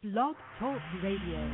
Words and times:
Blog 0.00 0.36
Talk 0.60 0.78
Radio. 1.02 1.50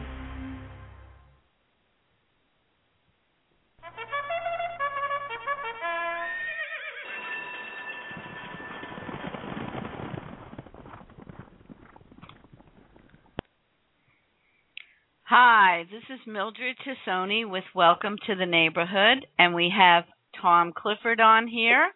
Hi, 15.23 15.85
this 15.91 16.03
is 16.11 16.21
Mildred 16.27 16.77
Tassoni 16.87 17.49
with 17.51 17.65
Welcome 17.75 18.17
to 18.27 18.35
the 18.35 18.45
Neighborhood, 18.45 19.27
and 19.39 19.55
we 19.55 19.73
have 19.75 20.05
Tom 20.43 20.75
Clifford 20.77 21.19
on 21.19 21.49
here. 21.49 21.89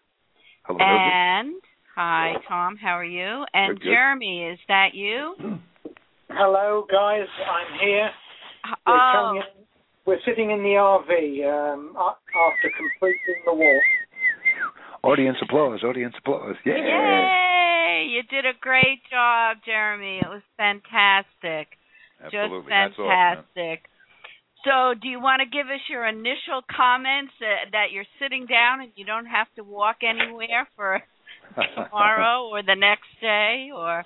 Hello, 0.65 0.79
And 0.81 1.57
hi, 1.95 2.37
Tom. 2.49 2.79
How 2.79 2.93
are 2.93 3.05
you? 3.05 3.45
And 3.53 3.75
Good, 3.79 3.83
good. 3.83 3.91
Jeremy, 3.91 4.45
is 4.47 4.59
that 4.69 4.95
you? 4.95 5.35
Hello, 6.39 6.87
guys. 6.87 7.27
I'm 7.51 7.81
here. 7.83 8.11
We're, 8.87 8.95
Oh, 8.95 9.11
coming 9.13 9.43
we're 10.07 10.23
sitting 10.25 10.53
in 10.53 10.63
the 10.63 10.79
RV 10.79 11.11
um, 11.51 11.97
after 11.99 12.71
completing 12.79 13.43
the 13.45 13.55
walk. 13.55 13.83
Audience 15.03 15.37
applause, 15.43 15.83
audience 15.83 16.15
applause. 16.17 16.55
Yeah. 16.65 16.79
yay! 16.79 18.07
You 18.07 18.23
did 18.31 18.47
a 18.47 18.55
great 18.61 19.03
job, 19.11 19.57
Jeremy. 19.67 20.21
It 20.23 20.29
was 20.31 20.43
fantastic. 20.57 21.75
Absolutely. 22.23 22.71
Just 22.71 22.71
Hats 22.71 22.95
off, 23.01 23.11
fantastic. 23.11 23.91
So, 24.63 24.95
do 24.95 25.09
you 25.09 25.19
want 25.19 25.43
to 25.43 25.51
give 25.51 25.67
us 25.67 25.83
your 25.91 26.07
initial 26.07 26.63
comments 26.71 27.35
uh, 27.43 27.67
that 27.73 27.91
you're 27.91 28.07
sitting 28.23 28.47
down 28.47 28.81
and 28.81 28.93
you 28.95 29.05
don't 29.05 29.27
have 29.27 29.49
to 29.57 29.65
walk 29.65 30.07
anywhere 30.07 30.69
for 30.77 31.03
tomorrow 31.75 32.47
or 32.47 32.63
the 32.63 32.79
next 32.79 33.11
day 33.21 33.71
or 33.75 34.05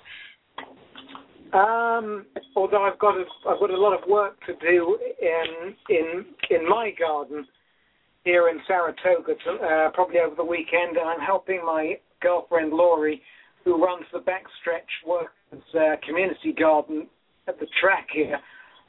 Um, 1.53 2.25
although 2.55 2.83
I've 2.83 2.97
got 2.97 3.15
a, 3.15 3.25
I've 3.47 3.59
got 3.59 3.69
a 3.69 3.77
lot 3.77 3.93
of 3.93 4.09
work 4.09 4.39
to 4.47 4.53
do 4.55 4.97
in 5.21 5.75
in 5.89 6.25
in 6.49 6.67
my 6.67 6.91
garden 6.99 7.45
here 8.23 8.49
in 8.49 8.59
Saratoga, 8.65 9.33
to, 9.35 9.51
uh, 9.51 9.91
probably 9.91 10.19
over 10.19 10.35
the 10.35 10.43
weekend, 10.43 10.97
and 10.97 11.07
I'm 11.07 11.19
helping 11.19 11.61
my 11.65 11.99
girlfriend 12.21 12.71
Laurie, 12.71 13.21
who 13.65 13.83
runs 13.83 14.05
the 14.13 14.19
Backstretch 14.19 15.05
Workers 15.05 15.63
uh, 15.75 15.95
Community 16.07 16.53
Garden 16.57 17.07
at 17.47 17.59
the 17.59 17.67
track 17.81 18.07
here 18.11 18.39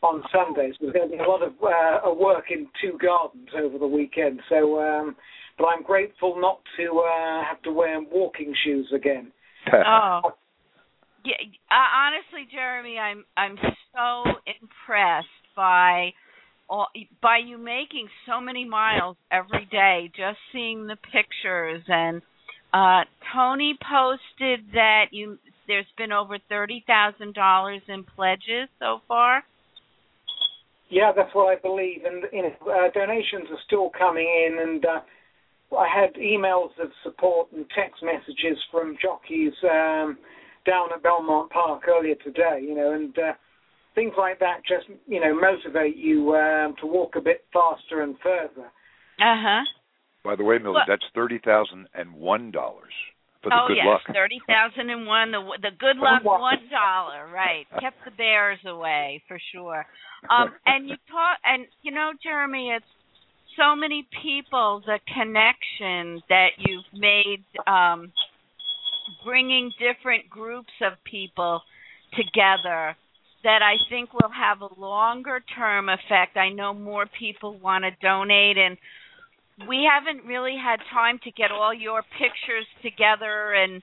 on 0.03 0.23
Sundays. 0.33 0.75
There's 0.81 0.93
going 0.93 1.11
to 1.11 1.17
be 1.17 1.23
a 1.23 1.29
lot 1.29 1.43
of 1.43 1.53
uh, 1.63 2.15
work 2.15 2.45
in 2.51 2.69
two 2.81 2.97
gardens 2.99 3.49
over 3.57 3.79
the 3.79 3.87
weekend, 3.87 4.41
so. 4.49 4.81
Um, 4.81 5.17
but 5.57 5.67
I'm 5.67 5.85
grateful 5.85 6.35
not 6.41 6.59
to 6.79 6.99
uh, 6.99 7.45
have 7.49 7.63
to 7.63 7.71
wear 7.71 8.01
walking 8.01 8.53
shoes 8.65 8.93
again. 8.93 9.31
oh 9.73 10.33
yeah 11.25 11.35
uh, 11.71 11.91
honestly 11.97 12.47
jeremy 12.53 12.99
i'm 12.99 13.25
i'm 13.37 13.57
so 13.95 14.31
impressed 14.61 15.29
by 15.57 16.13
all, 16.69 16.87
by 17.23 17.39
you 17.39 17.59
making 17.59 18.09
so 18.27 18.41
many 18.41 18.65
miles 18.65 19.17
every 19.31 19.67
day 19.71 20.11
just 20.17 20.39
seeing 20.53 20.87
the 20.87 20.97
pictures. 20.97 21.83
And 21.89 22.23
uh 22.73 23.05
tony 23.33 23.79
posted 23.81 24.73
that 24.73 25.07
you 25.13 25.39
there's 25.69 25.87
been 25.97 26.13
over 26.13 26.39
thirty 26.49 26.85
thousand 26.87 27.35
dollars 27.35 27.83
in 27.89 28.05
pledges 28.05 28.69
so 28.79 29.01
far. 29.07 29.45
Yeah, 30.91 31.13
that's 31.17 31.35
what 31.35 31.57
I 31.57 31.61
believe, 31.61 32.05
and 32.05 32.25
you 32.33 32.43
know, 32.43 32.71
uh, 32.71 32.91
donations 32.93 33.49
are 33.51 33.59
still 33.67 33.91
coming 33.97 34.27
in, 34.27 34.59
and 34.61 34.85
uh, 34.85 35.77
I 35.77 35.89
had 35.89 36.15
emails 36.15 36.71
of 36.81 36.91
support 37.03 37.51
and 37.53 37.65
text 37.75 38.03
messages 38.03 38.59
from 38.71 38.97
jockeys 39.01 39.55
um, 39.65 40.19
down 40.67 40.89
at 40.95 41.03
Belmont 41.03 41.51
Park 41.51 41.83
earlier 41.89 42.15
today. 42.17 42.61
You 42.63 42.75
know, 42.75 42.93
and 42.93 43.17
uh, 43.19 43.33
things 43.95 44.13
like 44.19 44.39
that 44.41 44.61
just 44.69 44.87
you 45.07 45.21
know 45.21 45.35
motivate 45.35 45.97
you 45.97 46.35
um, 46.35 46.75
to 46.81 46.87
walk 46.87 47.17
a 47.17 47.21
bit 47.21 47.45
faster 47.53 48.03
and 48.03 48.17
further. 48.23 48.69
uh-huh 49.21 49.63
By 50.25 50.37
the 50.37 50.45
way, 50.45 50.57
Mildred, 50.59 50.75
Well- 50.75 50.85
that's 50.89 51.05
thirty 51.15 51.39
thousand 51.45 51.89
and 51.95 52.13
one 52.15 52.51
dollars 52.51 52.93
for 53.43 53.51
the 53.51 53.57
oh 53.57 53.69
good 53.69 53.77
yes, 53.77 53.87
luck. 53.87 54.01
thirty 54.13 54.41
thousand 54.49 54.91
and 54.91 55.07
one. 55.07 55.31
The 55.31 55.41
the 55.63 55.71
good 55.79 55.97
luck 55.99 56.25
One. 56.25 56.41
one 56.41 56.69
dollar, 56.71 57.29
right? 57.33 57.67
Kept 57.81 57.97
the 58.05 58.11
bears 58.13 58.59
away 58.67 59.23
for 59.29 59.39
sure. 59.53 59.85
Um, 60.31 60.53
and 60.65 60.89
you 60.89 60.97
talk, 61.11 61.37
and 61.45 61.67
you 61.83 61.93
know, 61.93 62.13
Jeremy, 62.23 62.71
it's 62.75 62.87
so 63.59 63.77
many 63.77 64.09
people. 64.23 64.81
The 64.87 64.99
connection 65.13 66.23
that 66.31 66.57
you've 66.59 66.89
made, 66.99 67.45
um, 67.67 68.11
bringing 69.25 69.73
different 69.79 70.29
groups 70.29 70.73
of 70.83 70.93
people 71.05 71.63
together. 72.13 72.97
That 73.43 73.61
I 73.61 73.77
think 73.91 74.15
will 74.15 74.33
have 74.33 74.63
a 74.63 74.81
longer 74.81 75.43
term 75.55 75.91
effect. 75.91 76.39
I 76.39 76.49
know 76.49 76.73
more 76.73 77.05
people 77.19 77.59
want 77.59 77.85
to 77.85 77.91
donate, 78.01 78.57
and 78.57 78.79
we 79.69 79.87
haven't 79.89 80.27
really 80.27 80.57
had 80.57 80.79
time 80.93 81.19
to 81.25 81.31
get 81.31 81.51
all 81.53 81.75
your 81.75 82.03
pictures 82.19 82.67
together 82.83 83.53
and 83.53 83.83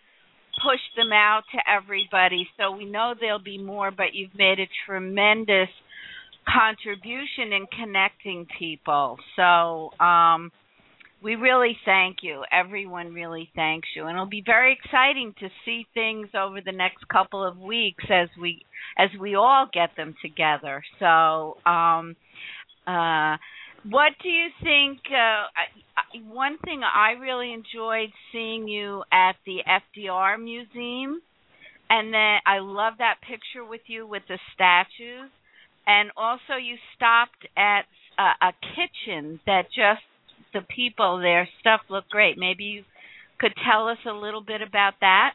push 0.64 0.82
them 0.98 1.14
out 1.14 1.44
to 1.53 1.59
everybody. 1.72 2.48
So 2.58 2.72
we 2.76 2.86
know 2.86 3.14
there'll 3.20 3.40
be 3.40 3.58
more, 3.58 3.92
but 3.92 4.14
you've 4.14 4.36
made 4.36 4.59
a 4.59 4.68
tremendous 4.86 5.70
contribution 6.48 7.53
in 7.53 7.68
connecting 7.68 8.48
people. 8.58 9.18
So 9.36 9.92
um 10.03 10.52
we 11.24 11.36
really 11.36 11.78
thank 11.86 12.18
you. 12.24 12.44
Everyone 12.52 13.14
really 13.14 13.50
thanks 13.56 13.88
you. 13.96 14.06
And 14.06 14.16
it'll 14.16 14.26
be 14.26 14.44
very 14.46 14.74
exciting 14.74 15.34
to 15.40 15.50
see 15.66 15.86
things 15.94 16.30
over 16.38 16.62
the 16.62 16.72
next 16.72 17.08
couple 17.08 17.46
of 17.46 17.58
weeks 17.58 18.04
as 18.09 18.30
we 18.40 18.66
as 18.98 19.09
we 19.20 19.36
all 19.36 19.68
get 19.72 19.92
them 19.96 20.16
together. 20.22 20.84
So 21.00 21.58
um 21.66 22.16
uh 22.88 23.38
what 23.90 24.14
do 24.22 24.30
you 24.30 24.48
think 24.64 25.00
uh 25.12 26.22
one 26.28 26.58
thing 26.66 26.82
I 26.84 27.12
really 27.12 27.53
enjoyed 27.53 28.09
seeing 28.32 28.68
you 28.68 29.03
at 29.12 29.36
the 29.46 29.59
FDR 29.68 30.42
museum 30.44 31.22
and 31.90 32.14
then 32.14 32.40
I 32.46 32.59
love 32.59 32.94
that 32.98 33.16
picture 33.22 33.68
with 33.68 33.82
you 33.88 34.08
with 34.08 34.24
the 34.28 34.40
statues 34.56 35.30
and 35.86 36.09
also 36.18 36.58
you 36.62 36.78
stopped 36.96 37.48
at 37.58 37.86
a, 38.18 38.48
a 38.48 38.53
kitchen 38.76 39.40
that 39.46 39.66
just 39.68 40.02
the 40.54 40.62
people 40.74 41.20
there. 41.20 41.48
Stuff 41.60 41.82
looked 41.90 42.10
great. 42.10 42.38
Maybe 42.38 42.64
you 42.64 42.84
could 43.40 43.54
tell 43.66 43.88
us 43.88 43.98
a 44.06 44.14
little 44.14 44.42
bit 44.42 44.62
about 44.62 44.94
that? 45.02 45.34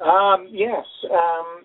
Um, 0.00 0.48
yes, 0.50 0.84
um, 1.10 1.64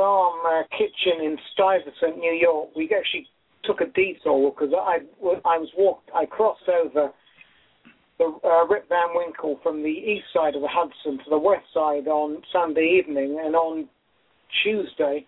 Farm 0.00 0.40
uh, 0.46 0.62
Kitchen 0.70 1.22
in 1.22 1.36
Stuyvesant, 1.52 2.16
New 2.18 2.32
York. 2.32 2.70
We 2.74 2.84
actually 2.84 3.26
took 3.64 3.82
a 3.82 3.86
detour 3.86 4.50
because 4.50 4.72
I, 4.72 5.00
I 5.44 5.58
was 5.58 5.68
walked, 5.76 6.08
I 6.14 6.24
crossed 6.24 6.68
over 6.68 7.12
the 8.18 8.38
uh, 8.42 8.66
Rip 8.66 8.88
Van 8.88 9.08
Winkle 9.14 9.60
from 9.62 9.82
the 9.82 9.90
east 9.90 10.24
side 10.32 10.54
of 10.54 10.62
the 10.62 10.68
Hudson 10.70 11.18
to 11.24 11.30
the 11.30 11.38
west 11.38 11.66
side 11.74 12.08
on 12.08 12.40
Sunday 12.50 12.98
evening, 12.98 13.42
and 13.44 13.54
on 13.54 13.88
Tuesday 14.62 15.26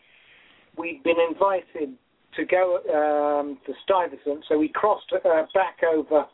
we'd 0.78 1.02
been 1.02 1.20
invited 1.30 1.94
to 2.36 2.44
go 2.46 2.78
um, 2.88 3.58
to 3.66 3.74
Stuyvesant, 3.84 4.44
so 4.48 4.56
we 4.56 4.68
crossed 4.68 5.12
uh, 5.12 5.42
back 5.52 5.80
over 5.94 6.24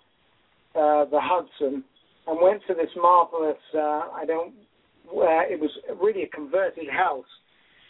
uh, 0.75 1.05
the 1.07 1.21
Hudson 1.21 1.85
and 2.27 2.39
went 2.43 2.63
to 2.69 2.75
this 2.75 2.91
marvelous. 2.97 3.57
Uh, 3.75 4.11
I 4.15 4.25
don't. 4.27 4.55
Uh, 5.09 5.49
it 5.49 5.59
was 5.59 5.71
really 6.01 6.25
a 6.25 6.29
converted 6.29 6.89
house, 6.91 7.25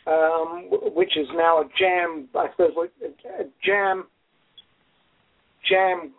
um, 0.07 0.69
which 0.95 1.17
is 1.17 1.27
now 1.35 1.59
a 1.59 1.65
jam. 1.79 2.29
I 2.35 2.47
suppose 2.53 2.71
a, 3.03 3.45
jam, 3.65 4.05
jam, 5.69 6.13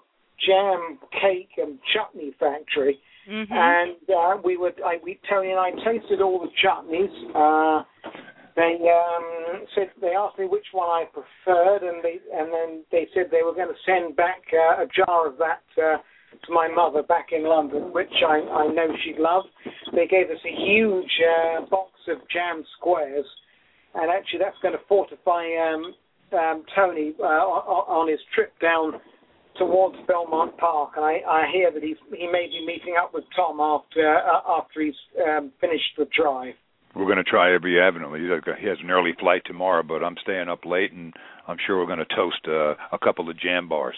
jam 0.45 0.99
cake 1.21 1.51
and 1.57 1.79
chutney 1.93 2.33
factory. 2.39 2.99
mhm 3.29 3.49
And 3.49 3.97
uh, 4.09 4.41
we 4.43 4.57
would, 4.57 4.81
I, 4.85 4.97
we 5.03 5.19
Tony 5.29 5.51
and 5.51 5.59
I 5.59 5.71
tasted 5.71 6.21
all 6.21 6.39
the 6.39 6.51
chutneys. 6.61 7.15
Uh, 7.33 7.83
they 8.55 8.75
um, 8.91 9.65
said 9.73 9.87
they 10.01 10.13
asked 10.13 10.37
me 10.37 10.45
which 10.45 10.65
one 10.73 10.89
I 10.89 11.05
preferred, 11.05 11.81
and 11.83 12.03
they 12.03 12.19
and 12.33 12.51
then 12.51 12.83
they 12.91 13.07
said 13.13 13.27
they 13.31 13.43
were 13.43 13.53
going 13.53 13.69
to 13.69 13.81
send 13.85 14.17
back 14.17 14.41
uh, 14.51 14.83
a 14.83 14.87
jar 14.87 15.27
of 15.27 15.37
that 15.37 15.63
uh, 15.81 15.97
to 16.45 16.53
my 16.53 16.67
mother 16.67 17.03
back 17.03 17.27
in 17.31 17.43
London, 17.43 17.93
which 17.93 18.13
I, 18.27 18.39
I 18.39 18.67
know 18.67 18.87
she'd 19.03 19.19
love. 19.19 19.43
They 19.93 20.07
gave 20.07 20.29
us 20.29 20.41
a 20.45 20.55
huge 20.65 21.11
uh, 21.21 21.65
box 21.69 21.91
of 22.07 22.17
jam 22.31 22.63
squares, 22.77 23.25
and 23.95 24.09
actually 24.11 24.39
that's 24.39 24.57
going 24.61 24.73
to 24.73 24.83
fortify 24.87 25.45
um, 25.57 25.93
um, 26.33 26.63
Tony 26.75 27.13
uh, 27.19 27.23
on, 27.23 28.09
his 28.09 28.19
trip 28.33 28.53
down 28.61 28.93
towards 29.57 29.97
Belmont 30.07 30.57
Park. 30.57 30.91
And 30.95 31.05
I, 31.05 31.19
I 31.27 31.51
hear 31.51 31.71
that 31.71 31.83
he's, 31.83 31.97
he 32.15 32.27
may 32.27 32.47
be 32.47 32.65
meeting 32.65 32.95
up 33.01 33.13
with 33.13 33.23
Tom 33.35 33.59
after 33.59 34.17
uh, 34.17 34.59
after 34.59 34.81
he's 34.81 34.99
um, 35.27 35.51
finished 35.59 35.97
the 35.97 36.05
drive. 36.15 36.53
We're 36.95 37.05
going 37.05 37.17
to 37.17 37.23
try 37.23 37.53
every 37.53 37.79
avenue. 37.79 38.13
He 38.15 38.67
has 38.67 38.77
an 38.83 38.89
early 38.89 39.11
flight 39.19 39.43
tomorrow, 39.45 39.83
but 39.83 40.03
I'm 40.03 40.15
staying 40.23 40.49
up 40.49 40.65
late, 40.65 40.91
and 40.91 41.13
I'm 41.47 41.57
sure 41.65 41.77
we're 41.77 41.85
going 41.85 41.99
to 41.99 42.15
toast 42.15 42.41
uh, 42.47 42.73
a 42.91 42.97
couple 42.97 43.29
of 43.29 43.39
jam 43.39 43.69
bars. 43.69 43.95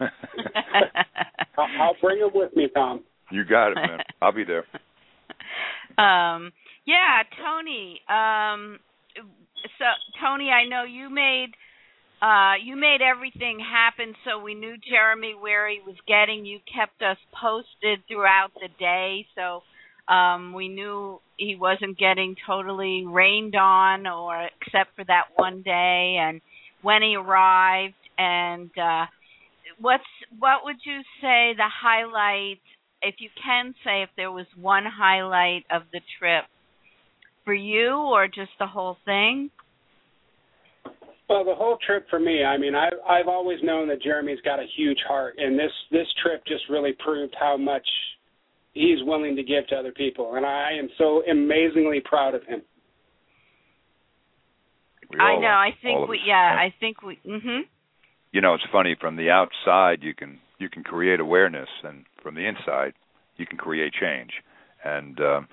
I'll, 1.58 1.96
bring 2.00 2.18
it 2.20 2.34
with 2.34 2.54
me, 2.56 2.68
Tom. 2.74 3.04
you 3.30 3.44
got 3.44 3.72
it, 3.72 3.76
man. 3.76 3.98
I'll 4.22 4.32
be 4.32 4.44
there. 4.44 4.64
um 5.96 6.52
yeah 6.86 7.22
tony 7.40 8.00
um 8.08 8.78
so 9.78 9.84
Tony, 10.20 10.50
I 10.50 10.68
know 10.68 10.84
you 10.84 11.10
made 11.10 11.52
uh 12.22 12.54
you 12.62 12.76
made 12.76 13.00
everything 13.02 13.58
happen 13.60 14.14
so 14.24 14.42
we 14.42 14.54
knew 14.54 14.74
Jeremy 14.88 15.34
where 15.38 15.68
he 15.68 15.80
was 15.84 15.96
getting. 16.06 16.44
You 16.44 16.58
kept 16.72 17.02
us 17.02 17.18
posted 17.40 18.00
throughout 18.08 18.50
the 18.54 18.68
day, 18.78 19.26
so 19.34 19.62
um 20.12 20.52
we 20.52 20.68
knew 20.68 21.20
he 21.36 21.56
wasn't 21.56 21.98
getting 21.98 22.36
totally 22.46 23.04
rained 23.06 23.56
on 23.56 24.06
or 24.06 24.48
except 24.60 24.94
for 24.96 25.04
that 25.04 25.24
one 25.36 25.62
day 25.62 26.16
and 26.20 26.40
when 26.82 27.02
he 27.02 27.16
arrived 27.16 27.94
and 28.18 28.70
uh 28.78 29.06
what's 29.84 30.02
what 30.38 30.64
would 30.64 30.80
you 30.84 31.00
say 31.20 31.52
the 31.56 31.68
highlight 31.68 32.58
if 33.02 33.16
you 33.18 33.28
can 33.44 33.74
say 33.84 34.02
if 34.02 34.08
there 34.16 34.32
was 34.32 34.46
one 34.58 34.84
highlight 34.86 35.64
of 35.70 35.82
the 35.92 36.00
trip 36.18 36.44
for 37.44 37.52
you 37.52 37.90
or 37.92 38.26
just 38.26 38.50
the 38.58 38.66
whole 38.66 38.96
thing? 39.04 39.50
Well, 41.28 41.44
the 41.44 41.54
whole 41.54 41.76
trip 41.86 42.06
for 42.08 42.18
me. 42.18 42.44
I 42.44 42.56
mean, 42.56 42.74
I've 42.74 42.98
I've 43.08 43.28
always 43.28 43.58
known 43.62 43.88
that 43.88 44.02
Jeremy's 44.02 44.40
got 44.42 44.58
a 44.58 44.66
huge 44.74 44.98
heart, 45.06 45.34
and 45.36 45.58
this 45.58 45.72
this 45.90 46.06
trip 46.22 46.42
just 46.46 46.64
really 46.70 46.92
proved 47.04 47.34
how 47.38 47.58
much 47.58 47.86
he's 48.72 49.02
willing 49.02 49.36
to 49.36 49.42
give 49.42 49.66
to 49.68 49.76
other 49.76 49.92
people, 49.92 50.36
and 50.36 50.46
I 50.46 50.70
am 50.78 50.88
so 50.96 51.22
amazingly 51.30 52.00
proud 52.04 52.34
of 52.34 52.42
him. 52.44 52.62
We 55.10 55.20
I 55.20 55.38
know. 55.38 55.46
are. 55.46 55.66
I 55.66 55.70
think 55.82 56.08
we. 56.08 56.20
Yeah, 56.26 56.56
I 56.58 56.74
think 56.80 57.02
we. 57.02 57.18
Mhm. 57.26 57.60
You 58.34 58.40
know 58.42 58.52
it's 58.54 58.64
funny 58.70 58.94
from 59.00 59.16
the 59.16 59.30
outside 59.30 59.98
you 60.02 60.14
can 60.14 60.38
you 60.58 60.68
can 60.68 60.82
create 60.82 61.20
awareness 61.20 61.68
and 61.84 62.04
from 62.22 62.34
the 62.34 62.46
inside 62.46 62.92
you 63.38 63.46
can 63.46 63.56
create 63.56 63.92
change 63.94 64.32
and 64.84 65.18
um 65.20 65.48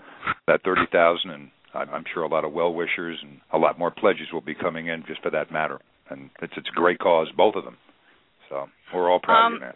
that 0.48 0.62
30,000 0.64 1.30
and 1.30 1.52
I'm 1.74 1.90
I'm 1.96 2.04
sure 2.14 2.24
a 2.24 2.28
lot 2.28 2.44
of 2.44 2.52
well 2.52 2.74
wishers 2.74 3.20
and 3.22 3.40
a 3.54 3.58
lot 3.58 3.80
more 3.80 3.92
pledges 3.92 4.28
will 4.34 4.42
be 4.42 4.56
coming 4.56 4.88
in 4.88 5.04
just 5.08 5.22
for 5.22 5.32
that 5.32 5.52
matter 5.52 5.80
and 6.10 6.30
it's 6.42 6.54
it's 6.58 6.70
a 6.70 6.80
great 6.80 7.00
cause 7.00 7.28
both 7.38 7.56
of 7.56 7.64
them 7.64 7.78
so 8.50 8.66
we're 8.94 9.10
all 9.10 9.20
proud 9.22 9.46
Um, 9.48 9.54
of 9.56 9.62
man 9.62 9.74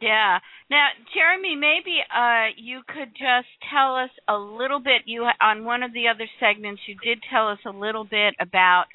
Yeah. 0.00 0.38
Now, 0.68 0.88
Jeremy, 1.14 1.54
maybe 1.54 1.96
uh 2.22 2.46
you 2.56 2.80
could 2.88 3.10
just 3.14 3.50
tell 3.72 3.94
us 3.94 4.10
a 4.26 4.36
little 4.36 4.80
bit. 4.80 5.02
You 5.04 5.28
on 5.40 5.64
one 5.64 5.82
of 5.84 5.92
the 5.92 6.08
other 6.08 6.26
segments, 6.40 6.82
you 6.88 6.96
did 7.04 7.18
tell 7.30 7.46
us 7.48 7.60
a 7.64 7.70
little 7.70 8.04
bit 8.04 8.34
about 8.40 8.86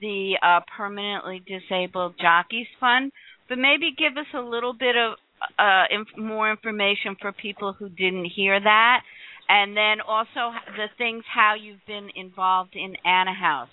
the 0.00 0.34
uh 0.42 0.60
permanently 0.76 1.42
disabled 1.46 2.14
jockeys 2.20 2.66
fund, 2.78 3.12
but 3.48 3.58
maybe 3.58 3.94
give 3.96 4.16
us 4.16 4.26
a 4.34 4.40
little 4.40 4.72
bit 4.72 4.96
of 4.96 5.16
uh 5.58 5.84
inf- 5.90 6.16
more 6.18 6.50
information 6.50 7.16
for 7.20 7.32
people 7.32 7.72
who 7.72 7.88
didn't 7.88 8.30
hear 8.34 8.60
that, 8.60 9.00
and 9.48 9.76
then 9.76 10.00
also 10.06 10.54
the 10.76 10.86
things 10.98 11.24
how 11.32 11.54
you've 11.60 11.84
been 11.86 12.08
involved 12.14 12.74
in 12.74 12.94
Anna 13.04 13.34
House. 13.34 13.68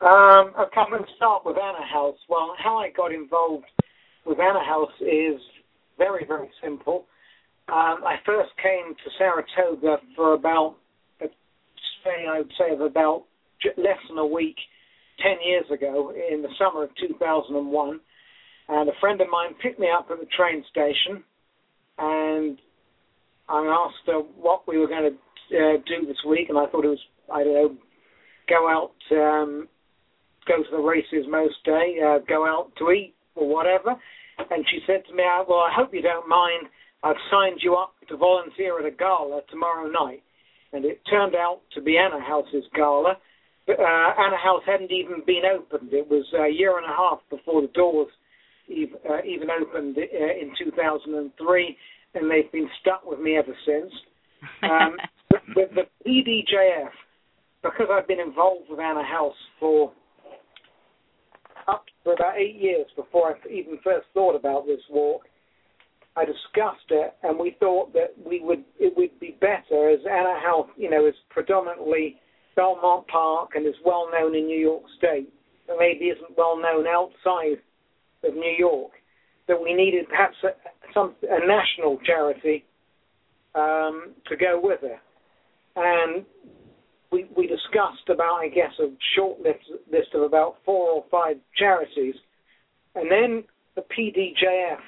Um, 0.00 0.52
okay, 0.60 0.78
I'm 0.80 0.90
going 0.90 1.02
to 1.02 1.16
start 1.16 1.44
with 1.44 1.56
Anna 1.56 1.84
House. 1.84 2.16
Well, 2.28 2.54
how 2.62 2.78
I 2.78 2.90
got 2.96 3.12
involved 3.12 3.66
with 4.24 4.38
Anna 4.38 4.64
House 4.64 4.92
is 5.00 5.40
very, 5.96 6.24
very 6.24 6.48
simple. 6.62 7.06
Um, 7.68 8.04
I 8.06 8.16
first 8.24 8.50
came 8.62 8.94
to 8.94 9.10
Saratoga 9.18 9.96
for 10.14 10.34
about, 10.34 10.76
say, 11.20 12.26
I 12.30 12.38
would 12.38 12.52
say, 12.56 12.72
of 12.74 12.80
about 12.80 13.24
less 13.76 13.98
than 14.08 14.18
a 14.18 14.26
week, 14.26 14.56
10 15.22 15.36
years 15.44 15.64
ago, 15.72 16.12
in 16.12 16.42
the 16.42 16.48
summer 16.58 16.84
of 16.84 16.90
2001. 16.96 18.00
And 18.68 18.88
a 18.88 18.92
friend 19.00 19.20
of 19.20 19.28
mine 19.30 19.54
picked 19.62 19.80
me 19.80 19.88
up 19.90 20.08
at 20.10 20.20
the 20.20 20.26
train 20.36 20.64
station, 20.70 21.24
and 21.98 22.58
I 23.48 23.64
asked 23.64 24.06
her 24.06 24.20
what 24.20 24.68
we 24.68 24.78
were 24.78 24.88
going 24.88 25.10
to 25.10 25.56
uh, 25.56 25.76
do 25.86 26.06
this 26.06 26.22
week, 26.28 26.50
and 26.50 26.58
I 26.58 26.66
thought 26.66 26.84
it 26.84 26.88
was, 26.88 27.04
I 27.32 27.44
don't 27.44 27.54
know, 27.54 27.76
go 28.48 28.68
out, 28.68 28.92
um, 29.12 29.68
go 30.46 30.62
to 30.62 30.70
the 30.70 30.82
races 30.82 31.26
most 31.28 31.56
day, 31.64 31.96
uh, 32.04 32.18
go 32.28 32.46
out 32.46 32.72
to 32.78 32.90
eat 32.90 33.14
or 33.34 33.48
whatever. 33.48 33.96
And 34.50 34.64
she 34.70 34.80
said 34.86 35.04
to 35.06 35.14
me, 35.14 35.24
"Ah, 35.26 35.44
"Well, 35.48 35.60
I 35.60 35.72
hope 35.72 35.92
you 35.92 36.02
don't 36.02 36.28
mind. 36.28 36.68
I've 37.02 37.20
signed 37.30 37.62
you 37.62 37.74
up 37.74 37.94
to 38.08 38.16
volunteer 38.16 38.78
at 38.78 38.84
a 38.84 38.90
gala 38.90 39.42
tomorrow 39.50 39.88
night." 39.88 40.22
And 40.72 40.84
it 40.84 41.04
turned 41.06 41.34
out 41.34 41.60
to 41.72 41.80
be 41.80 41.98
Anna 41.98 42.20
House's 42.20 42.64
gala. 42.74 43.18
Uh, 43.68 43.72
Anna 44.18 44.36
House 44.42 44.62
hadn't 44.66 44.92
even 44.92 45.22
been 45.26 45.42
opened. 45.44 45.92
It 45.92 46.08
was 46.08 46.24
a 46.32 46.48
year 46.48 46.78
and 46.78 46.86
a 46.86 46.96
half 46.96 47.20
before 47.28 47.60
the 47.60 47.68
doors 47.68 48.08
ev- 48.70 49.00
uh, 49.08 49.22
even 49.26 49.48
opened 49.50 49.98
uh, 49.98 50.00
in 50.00 50.52
2003, 50.58 51.76
and 52.14 52.30
they've 52.30 52.50
been 52.50 52.68
stuck 52.80 53.04
with 53.04 53.20
me 53.20 53.36
ever 53.36 53.54
since. 53.66 53.92
Um, 54.62 54.96
the 55.54 55.82
PDJF, 56.06 56.90
because 57.62 57.88
I've 57.90 58.08
been 58.08 58.20
involved 58.20 58.70
with 58.70 58.80
Anna 58.80 59.04
House 59.04 59.36
for 59.60 59.92
up 61.66 61.84
for 62.02 62.14
about 62.14 62.38
eight 62.38 62.56
years 62.56 62.86
before 62.96 63.34
I 63.34 63.48
even 63.52 63.78
first 63.84 64.06
thought 64.14 64.34
about 64.34 64.66
this 64.66 64.80
walk, 64.88 65.22
I 66.16 66.24
discussed 66.24 66.88
it, 66.88 67.14
and 67.22 67.38
we 67.38 67.56
thought 67.60 67.92
that 67.92 68.14
we 68.24 68.40
would 68.40 68.64
it 68.80 68.96
would 68.96 69.20
be 69.20 69.36
better 69.40 69.90
as 69.90 70.00
Anna 70.10 70.40
House, 70.40 70.68
you 70.76 70.88
know, 70.88 71.06
is 71.06 71.14
predominantly 71.28 72.16
Belmont 72.58 73.06
Park 73.06 73.50
and 73.54 73.64
is 73.64 73.76
well 73.84 74.08
known 74.12 74.34
in 74.34 74.46
New 74.46 74.58
York 74.58 74.82
State, 74.98 75.32
but 75.68 75.76
maybe 75.78 76.06
isn't 76.06 76.36
well 76.36 76.60
known 76.60 76.88
outside 76.88 77.58
of 78.24 78.34
New 78.34 78.56
York. 78.58 78.90
That 79.46 79.62
we 79.62 79.72
needed 79.72 80.08
perhaps 80.08 80.34
a, 80.42 80.48
some 80.92 81.14
a 81.22 81.38
national 81.46 81.98
charity 82.04 82.64
um, 83.54 84.10
to 84.26 84.36
go 84.36 84.60
with 84.60 84.80
it, 84.82 84.98
and 85.76 86.26
we 87.12 87.26
we 87.34 87.46
discussed 87.46 88.10
about 88.10 88.40
I 88.42 88.48
guess 88.48 88.72
a 88.80 88.90
short 89.16 89.40
list 89.40 89.64
list 89.90 90.08
of 90.14 90.22
about 90.22 90.56
four 90.66 90.90
or 90.90 91.04
five 91.10 91.36
charities, 91.56 92.16
and 92.96 93.10
then 93.10 93.44
the 93.76 93.82
PDJF 93.82 94.82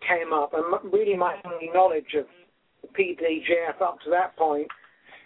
came 0.00 0.32
up, 0.32 0.54
and 0.54 0.92
really 0.92 1.16
my 1.16 1.36
only 1.44 1.70
knowledge 1.72 2.16
of 2.18 2.24
the 2.82 2.88
PDJF 2.88 3.80
up 3.80 3.98
to 4.04 4.10
that 4.10 4.36
point 4.36 4.68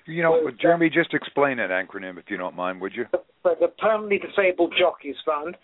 you 0.08 0.22
know 0.22 0.50
Jeremy 0.60 0.90
just 0.90 1.14
explain 1.14 1.58
that 1.58 1.70
acronym 1.70 2.18
if 2.18 2.24
you 2.28 2.36
don't 2.36 2.56
mind 2.56 2.80
would 2.80 2.94
you 2.94 3.04
for 3.42 3.54
the 3.60 3.68
Permanently 3.78 4.18
Disabled 4.18 4.74
Jockeys 4.78 5.16
Fund. 5.24 5.56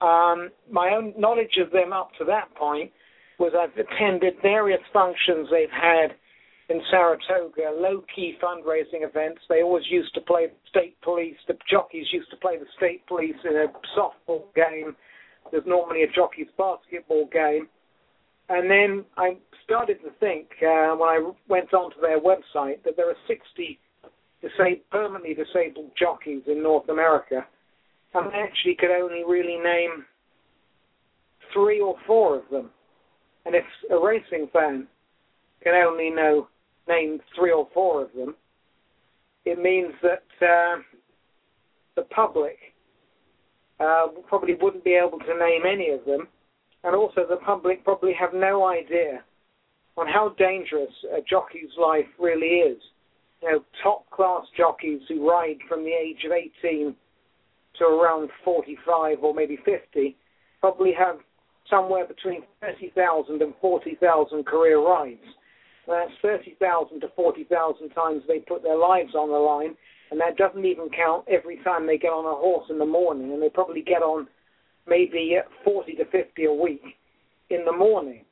Um, 0.00 0.50
my 0.70 0.90
own 0.90 1.14
knowledge 1.16 1.56
of 1.64 1.70
them 1.70 1.92
up 1.92 2.10
to 2.18 2.24
that 2.26 2.54
point 2.54 2.90
was 3.38 3.52
I've 3.56 3.76
attended 3.78 4.34
various 4.42 4.80
functions 4.92 5.48
they've 5.50 5.68
had 5.70 6.14
in 6.68 6.80
Saratoga, 6.90 7.72
low-key 7.76 8.36
fundraising 8.42 9.06
events. 9.06 9.40
They 9.48 9.62
always 9.62 9.84
used 9.90 10.14
to 10.14 10.20
play 10.20 10.46
the 10.46 10.54
state 10.68 10.96
police. 11.02 11.36
The 11.46 11.56
jockeys 11.70 12.06
used 12.12 12.30
to 12.30 12.36
play 12.36 12.58
the 12.58 12.66
state 12.76 13.06
police 13.06 13.36
in 13.44 13.56
a 13.56 13.66
softball 13.98 14.44
game. 14.54 14.96
There's 15.50 15.66
normally 15.66 16.02
a 16.02 16.12
jockeys 16.12 16.48
basketball 16.56 17.28
game. 17.32 17.68
And 18.48 18.70
then 18.70 19.04
I 19.16 19.36
started 19.64 19.98
to 20.02 20.10
think 20.20 20.48
uh, 20.62 20.96
when 20.96 21.08
I 21.08 21.30
went 21.48 21.72
onto 21.72 22.00
their 22.00 22.20
website 22.20 22.82
that 22.84 22.96
there 22.96 23.08
are 23.08 23.16
60 23.26 23.78
disa- 24.44 24.80
permanently 24.90 25.34
disabled 25.34 25.90
jockeys 25.98 26.42
in 26.46 26.62
North 26.62 26.88
America, 26.88 27.46
and 28.14 28.28
I 28.28 28.38
actually 28.40 28.76
could 28.76 28.90
only 28.90 29.24
really 29.24 29.58
name 29.58 30.04
three 31.52 31.80
or 31.80 31.96
four 32.06 32.36
of 32.36 32.42
them. 32.50 32.70
And 33.46 33.54
if 33.54 33.64
a 33.90 33.98
racing 33.98 34.48
fan 34.52 34.86
can 35.62 35.74
only 35.74 36.10
know 36.10 36.48
name 36.88 37.20
three 37.34 37.52
or 37.52 37.68
four 37.72 38.02
of 38.02 38.12
them, 38.14 38.34
it 39.44 39.58
means 39.58 39.92
that 40.02 40.24
uh, 40.40 40.80
the 41.96 42.02
public 42.02 42.56
uh, 43.80 44.06
probably 44.28 44.54
wouldn't 44.60 44.84
be 44.84 44.94
able 44.94 45.18
to 45.18 45.38
name 45.38 45.62
any 45.70 45.90
of 45.90 46.04
them, 46.04 46.28
and 46.82 46.94
also 46.94 47.22
the 47.28 47.36
public 47.36 47.84
probably 47.84 48.12
have 48.18 48.32
no 48.32 48.66
idea 48.66 49.22
on 49.96 50.06
how 50.06 50.34
dangerous 50.38 50.92
a 51.16 51.20
jockey's 51.28 51.70
life 51.78 52.06
really 52.18 52.46
is 52.46 52.78
you 53.44 53.50
know, 53.50 53.64
top 53.82 54.08
class 54.10 54.46
jockeys 54.56 55.00
who 55.08 55.28
ride 55.28 55.58
from 55.68 55.84
the 55.84 55.90
age 55.90 56.24
of 56.24 56.32
18 56.32 56.94
to 57.78 57.84
around 57.84 58.30
45 58.44 59.18
or 59.22 59.34
maybe 59.34 59.58
50 59.64 60.16
probably 60.60 60.92
have 60.98 61.16
somewhere 61.68 62.06
between 62.06 62.42
30,000 62.60 63.42
and 63.42 63.52
40,000 63.60 64.46
career 64.46 64.78
rides. 64.80 65.20
That's 65.86 66.10
30,000 66.22 67.00
to 67.00 67.08
40,000 67.14 67.90
times 67.90 68.22
they 68.26 68.38
put 68.38 68.62
their 68.62 68.78
lives 68.78 69.14
on 69.14 69.30
the 69.30 69.36
line, 69.36 69.76
and 70.10 70.18
that 70.20 70.38
doesn't 70.38 70.64
even 70.64 70.88
count 70.88 71.26
every 71.28 71.58
time 71.62 71.86
they 71.86 71.98
get 71.98 72.08
on 72.08 72.24
a 72.24 72.40
horse 72.40 72.66
in 72.70 72.78
the 72.78 72.86
morning, 72.86 73.32
and 73.32 73.42
they 73.42 73.50
probably 73.50 73.82
get 73.82 74.00
on 74.00 74.26
maybe 74.86 75.36
40 75.64 75.94
to 75.96 76.04
50 76.06 76.44
a 76.46 76.52
week 76.52 76.82
in 77.50 77.66
the 77.66 77.72
morning 77.72 78.24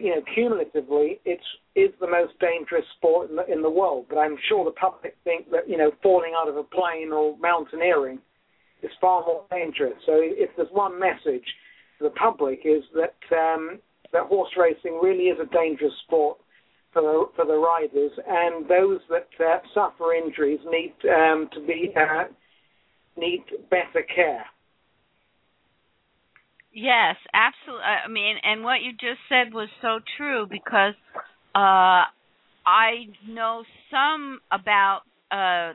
you 0.00 0.10
know, 0.10 0.22
cumulatively, 0.34 1.20
it's 1.24 1.44
is 1.74 1.90
the 2.00 2.06
most 2.06 2.38
dangerous 2.40 2.84
sport 2.96 3.30
in 3.30 3.36
the, 3.36 3.46
in 3.52 3.62
the 3.62 3.70
world. 3.70 4.06
But 4.08 4.18
I'm 4.18 4.36
sure 4.48 4.64
the 4.64 4.70
public 4.70 5.16
think 5.24 5.50
that 5.50 5.68
you 5.68 5.76
know, 5.76 5.90
falling 6.02 6.32
out 6.40 6.48
of 6.48 6.56
a 6.56 6.62
plane 6.62 7.12
or 7.12 7.36
mountaineering 7.38 8.18
is 8.82 8.90
far 9.00 9.22
more 9.24 9.44
dangerous. 9.50 9.94
So 10.06 10.12
if 10.16 10.50
there's 10.56 10.68
one 10.72 10.98
message 10.98 11.44
to 11.98 12.04
the 12.04 12.10
public 12.10 12.60
is 12.64 12.82
that 12.94 13.16
um, 13.36 13.78
that 14.12 14.26
horse 14.26 14.50
racing 14.56 14.98
really 15.02 15.24
is 15.24 15.38
a 15.40 15.52
dangerous 15.54 15.92
sport 16.06 16.38
for 16.92 17.02
the, 17.02 17.24
for 17.36 17.44
the 17.44 17.56
riders, 17.56 18.12
and 18.26 18.68
those 18.68 19.00
that 19.10 19.28
uh, 19.44 19.58
suffer 19.74 20.14
injuries 20.14 20.60
need 20.70 20.94
um, 21.10 21.48
to 21.52 21.60
be 21.66 21.92
uh, 21.94 22.24
need 23.16 23.44
better 23.70 24.04
care. 24.14 24.44
Yes, 26.76 27.16
absolutely. 27.32 27.84
I 27.84 28.08
mean, 28.08 28.36
and 28.44 28.62
what 28.62 28.82
you 28.82 28.92
just 28.92 29.20
said 29.30 29.54
was 29.54 29.70
so 29.80 30.00
true 30.18 30.46
because 30.50 30.94
uh, 31.54 32.04
I 32.66 33.06
know 33.26 33.64
some 33.90 34.40
about 34.52 35.00
uh, 35.32 35.72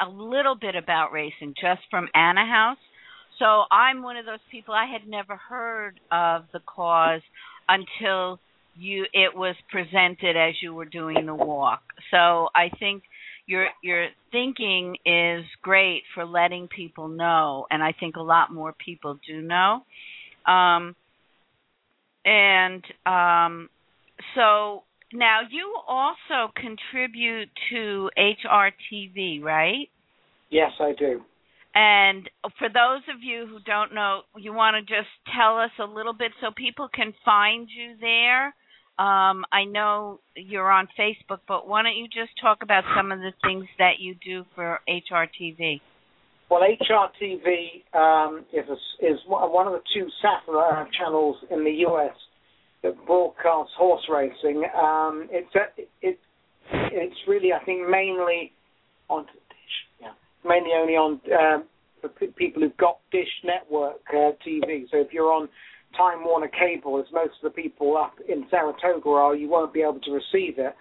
a 0.00 0.08
little 0.08 0.54
bit 0.54 0.76
about 0.76 1.12
racing 1.12 1.54
just 1.60 1.82
from 1.90 2.08
Anna 2.14 2.46
House. 2.46 2.78
So 3.40 3.64
I'm 3.72 4.02
one 4.02 4.16
of 4.16 4.26
those 4.26 4.40
people 4.50 4.72
I 4.74 4.86
had 4.86 5.08
never 5.08 5.36
heard 5.36 6.00
of 6.12 6.44
the 6.52 6.60
cause 6.60 7.22
until 7.68 8.38
you 8.76 9.06
it 9.12 9.36
was 9.36 9.56
presented 9.70 10.36
as 10.36 10.54
you 10.62 10.74
were 10.74 10.86
doing 10.86 11.26
the 11.26 11.34
walk. 11.34 11.82
So 12.12 12.48
I 12.54 12.70
think 12.78 13.02
your 13.46 13.68
your 13.82 14.08
thinking 14.32 14.96
is 15.06 15.44
great 15.62 16.04
for 16.14 16.24
letting 16.24 16.68
people 16.68 17.08
know 17.08 17.66
and 17.70 17.82
I 17.82 17.92
think 17.98 18.16
a 18.16 18.22
lot 18.22 18.52
more 18.54 18.74
people 18.84 19.18
do 19.28 19.42
know. 19.42 19.82
Um, 20.46 20.94
and 22.24 22.84
um, 23.06 23.68
so 24.34 24.82
now 25.12 25.40
you 25.50 25.74
also 25.86 26.52
contribute 26.56 27.48
to 27.70 28.10
HRTV, 28.18 29.42
right? 29.42 29.88
Yes, 30.50 30.72
I 30.80 30.92
do. 30.98 31.22
And 31.74 32.28
for 32.58 32.68
those 32.68 33.02
of 33.14 33.22
you 33.22 33.46
who 33.46 33.58
don't 33.66 33.94
know, 33.94 34.22
you 34.36 34.52
want 34.52 34.76
to 34.76 34.80
just 34.82 35.10
tell 35.36 35.58
us 35.58 35.70
a 35.78 35.84
little 35.84 36.14
bit 36.14 36.32
so 36.40 36.48
people 36.56 36.88
can 36.92 37.12
find 37.24 37.68
you 37.68 37.96
there. 38.00 38.46
Um, 38.98 39.44
I 39.52 39.64
know 39.68 40.20
you're 40.34 40.70
on 40.70 40.88
Facebook, 40.98 41.40
but 41.46 41.68
why 41.68 41.82
don't 41.82 41.96
you 41.96 42.06
just 42.06 42.30
talk 42.40 42.62
about 42.62 42.84
some 42.96 43.12
of 43.12 43.18
the 43.18 43.32
things 43.42 43.66
that 43.78 44.00
you 44.00 44.14
do 44.24 44.46
for 44.54 44.80
HRTV? 44.88 45.82
Well, 46.48 46.60
HRTV 46.62 47.96
um, 47.98 48.44
is 48.52 48.64
a, 48.68 49.04
is 49.04 49.18
one 49.26 49.66
of 49.66 49.72
the 49.72 49.82
two 49.94 50.06
satellite 50.22 50.88
channels 50.98 51.36
in 51.50 51.64
the 51.64 51.72
U.S. 51.88 52.14
that 52.82 52.94
broadcasts 53.04 53.72
horse 53.76 54.02
racing. 54.08 54.64
Um, 54.80 55.28
it's 55.30 55.54
a, 55.56 55.82
it, 56.02 56.18
it's 56.72 57.16
really 57.26 57.52
I 57.52 57.64
think 57.64 57.88
mainly 57.88 58.52
on 59.08 59.24
Dish, 59.24 59.76
yeah, 60.00 60.12
mainly 60.44 60.70
only 60.76 60.94
on 60.94 61.20
uh, 61.26 61.64
for 62.00 62.08
p- 62.10 62.32
people 62.36 62.62
who've 62.62 62.76
got 62.76 62.98
Dish 63.10 63.28
Network 63.44 64.00
uh, 64.10 64.30
TV. 64.46 64.84
So 64.90 64.98
if 64.98 65.12
you're 65.12 65.32
on 65.32 65.48
Time 65.96 66.24
Warner 66.24 66.48
Cable, 66.48 67.00
as 67.00 67.06
most 67.12 67.34
of 67.42 67.52
the 67.52 67.62
people 67.62 67.96
up 67.96 68.14
in 68.28 68.46
Saratoga 68.50 69.08
are, 69.08 69.34
you 69.34 69.48
won't 69.48 69.74
be 69.74 69.82
able 69.82 70.00
to 70.00 70.12
receive 70.12 70.58
it. 70.58 70.76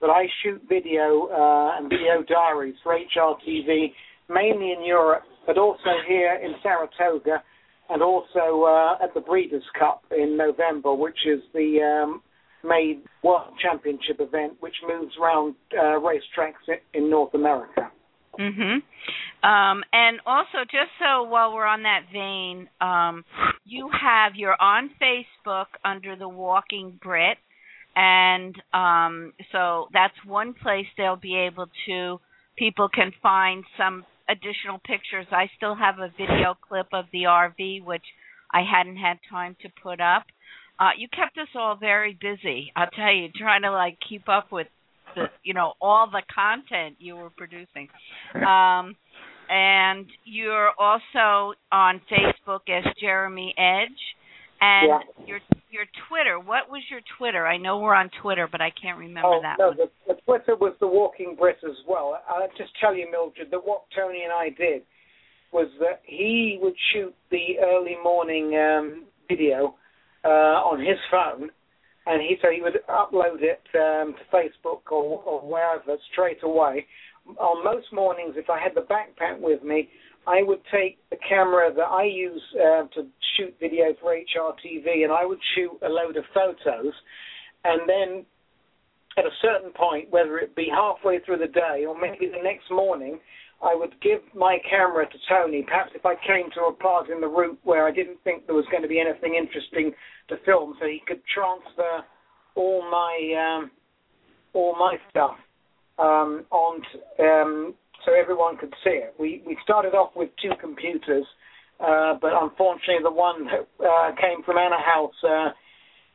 But 0.00 0.10
I 0.10 0.26
shoot 0.44 0.62
video 0.68 1.26
uh, 1.26 1.76
and 1.76 1.90
video 1.90 2.22
diaries 2.22 2.76
for 2.84 2.96
HRTV 2.96 3.92
mainly 4.28 4.72
in 4.72 4.84
Europe, 4.84 5.24
but 5.46 5.58
also 5.58 5.90
here 6.06 6.38
in 6.42 6.54
Saratoga, 6.62 7.42
and 7.88 8.02
also 8.02 8.64
uh, 8.64 9.02
at 9.02 9.14
the 9.14 9.20
Breeders' 9.20 9.62
Cup 9.78 10.04
in 10.16 10.36
November, 10.36 10.94
which 10.94 11.18
is 11.26 11.40
the 11.54 11.80
um, 11.80 12.22
made 12.62 13.02
World 13.22 13.54
Championship 13.62 14.20
event, 14.20 14.54
which 14.60 14.74
moves 14.86 15.14
around 15.20 15.54
uh, 15.72 15.98
racetracks 15.98 16.78
in 16.94 17.08
North 17.08 17.34
America. 17.34 17.90
Mhm. 18.38 18.82
Um, 19.42 19.84
and 19.92 20.20
also, 20.24 20.64
just 20.64 20.90
so 21.00 21.24
while 21.24 21.54
we're 21.54 21.66
on 21.66 21.82
that 21.82 22.04
vein, 22.12 22.68
um, 22.80 23.24
you 23.64 23.88
have 23.90 24.36
you're 24.36 24.60
on 24.60 24.90
Facebook 25.00 25.66
under 25.84 26.14
the 26.14 26.28
Walking 26.28 26.98
Brit, 27.02 27.38
and 27.96 28.54
um, 28.72 29.32
so 29.50 29.88
that's 29.92 30.14
one 30.24 30.54
place 30.54 30.86
they'll 30.96 31.16
be 31.16 31.36
able 31.36 31.68
to 31.86 32.20
people 32.56 32.88
can 32.88 33.12
find 33.22 33.64
some 33.76 34.04
additional 34.28 34.78
pictures. 34.84 35.26
I 35.30 35.50
still 35.56 35.74
have 35.74 35.98
a 35.98 36.10
video 36.16 36.54
clip 36.68 36.88
of 36.92 37.06
the 37.12 37.24
RV, 37.24 37.84
which 37.84 38.04
I 38.52 38.62
hadn't 38.62 38.96
had 38.96 39.18
time 39.30 39.56
to 39.62 39.68
put 39.82 40.00
up. 40.00 40.24
Uh, 40.78 40.90
you 40.96 41.08
kept 41.08 41.36
us 41.38 41.48
all 41.56 41.76
very 41.76 42.16
busy. 42.20 42.72
I'll 42.76 42.90
tell 42.90 43.12
you, 43.12 43.28
trying 43.36 43.62
to 43.62 43.72
like 43.72 43.98
keep 44.08 44.28
up 44.28 44.52
with 44.52 44.68
the, 45.14 45.24
you 45.42 45.54
know, 45.54 45.72
all 45.80 46.08
the 46.10 46.22
content 46.32 46.96
you 46.98 47.16
were 47.16 47.30
producing. 47.30 47.88
Um, 48.34 48.94
and 49.48 50.06
you're 50.24 50.70
also 50.78 51.54
on 51.72 52.00
Facebook 52.10 52.68
as 52.68 52.84
Jeremy 53.00 53.54
Edge, 53.56 54.00
and 54.60 54.88
Yeah. 54.88 55.00
your 55.26 55.40
your 55.70 55.84
Twitter. 56.08 56.38
What 56.38 56.70
was 56.70 56.82
your 56.90 57.00
Twitter? 57.18 57.46
I 57.46 57.56
know 57.56 57.78
we're 57.78 57.94
on 57.94 58.10
Twitter, 58.22 58.48
but 58.50 58.60
I 58.60 58.70
can't 58.80 58.98
remember 58.98 59.28
Oh, 59.28 59.40
that 59.42 59.56
no, 59.58 59.68
one. 59.68 59.76
the, 59.76 60.14
the 60.14 60.20
Twitter 60.24 60.56
was 60.56 60.74
the 60.80 60.86
Walking 60.86 61.36
Brit 61.38 61.58
as 61.64 61.76
well. 61.88 62.20
I'll 62.28 62.48
just 62.56 62.70
tell 62.80 62.94
you, 62.94 63.10
Mildred, 63.10 63.50
that 63.50 63.60
what 63.64 63.82
Tony 63.96 64.22
and 64.24 64.32
I 64.32 64.48
did 64.50 64.82
was 65.52 65.68
that 65.80 66.00
he 66.04 66.58
would 66.60 66.74
shoot 66.92 67.14
the 67.30 67.58
early 67.62 67.96
morning 68.02 68.54
um, 68.56 69.04
video 69.28 69.74
uh, 70.24 70.28
on 70.68 70.78
his 70.80 70.98
phone, 71.10 71.50
and 72.06 72.20
he 72.22 72.36
so 72.42 72.48
he 72.50 72.60
would 72.60 72.78
upload 72.88 73.40
it 73.40 73.60
um, 73.74 74.14
to 74.14 74.36
Facebook 74.36 74.80
or, 74.90 75.22
or 75.24 75.40
wherever 75.40 75.96
straight 76.12 76.42
away. 76.42 76.86
On 77.38 77.62
most 77.62 77.86
mornings, 77.92 78.34
if 78.36 78.48
I 78.48 78.58
had 78.58 78.72
the 78.74 78.80
backpack 78.82 79.38
with 79.38 79.62
me, 79.62 79.88
I 80.28 80.42
would 80.42 80.60
take 80.70 80.98
the 81.08 81.16
camera 81.26 81.72
that 81.72 81.88
I 81.88 82.04
use 82.04 82.42
uh, 82.54 82.82
to 82.94 83.06
shoot 83.36 83.54
video 83.58 83.94
for 84.00 84.14
HRTV, 84.14 85.04
and 85.04 85.12
I 85.12 85.24
would 85.24 85.38
shoot 85.54 85.72
a 85.82 85.88
load 85.88 86.18
of 86.18 86.24
photos, 86.34 86.92
and 87.64 87.88
then 87.88 88.26
at 89.16 89.24
a 89.24 89.30
certain 89.40 89.72
point, 89.72 90.10
whether 90.10 90.38
it 90.38 90.54
be 90.54 90.68
halfway 90.70 91.18
through 91.20 91.38
the 91.38 91.48
day 91.48 91.86
or 91.88 91.98
maybe 91.98 92.26
the 92.26 92.42
next 92.42 92.70
morning, 92.70 93.18
I 93.62 93.74
would 93.74 94.00
give 94.00 94.20
my 94.34 94.58
camera 94.70 95.06
to 95.08 95.18
Tony. 95.28 95.62
Perhaps 95.62 95.92
if 95.94 96.06
I 96.06 96.14
came 96.14 96.50
to 96.54 96.66
a 96.66 96.72
part 96.72 97.08
in 97.08 97.20
the 97.20 97.26
route 97.26 97.58
where 97.64 97.88
I 97.88 97.90
didn't 97.90 98.18
think 98.22 98.46
there 98.46 98.54
was 98.54 98.66
going 98.70 98.82
to 98.82 98.88
be 98.88 99.00
anything 99.00 99.34
interesting 99.34 99.92
to 100.28 100.36
film, 100.44 100.76
so 100.78 100.86
he 100.86 101.02
could 101.06 101.22
transfer 101.34 102.04
all 102.54 102.82
my 102.88 103.16
um, 103.58 103.70
all 104.52 104.76
my 104.76 104.96
stuff 105.10 105.36
um, 105.98 106.44
on 106.50 106.82
um, 107.18 107.74
so 108.08 108.14
everyone 108.14 108.56
could 108.56 108.74
see 108.84 108.90
it. 108.90 109.14
We 109.18 109.42
we 109.46 109.56
started 109.62 109.94
off 109.94 110.12
with 110.16 110.30
two 110.40 110.52
computers, 110.60 111.26
uh, 111.80 112.14
but 112.20 112.32
unfortunately 112.32 113.02
the 113.02 113.10
one 113.10 113.44
that 113.46 113.68
uh, 113.84 114.10
came 114.16 114.42
from 114.44 114.56
Anna 114.58 114.80
House. 114.80 115.14
Uh, 115.22 115.50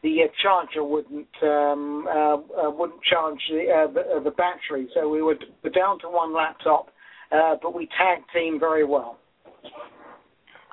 the 0.01 0.23
uh, 0.23 0.27
charger 0.41 0.83
wouldn't 0.83 1.29
um, 1.43 2.05
uh, 2.07 2.35
uh, 2.35 2.69
wouldn't 2.69 3.01
charge 3.03 3.39
the, 3.49 3.87
the, 3.93 4.19
the 4.21 4.31
battery, 4.31 4.89
so 4.93 5.07
we 5.07 5.21
were, 5.21 5.35
down 5.73 5.97
to 5.99 6.09
one 6.09 6.35
laptop, 6.35 6.89
but 7.31 7.73
we 7.73 7.87
tag 7.97 8.21
team 8.33 8.59
very 8.59 8.83
well. 8.83 9.17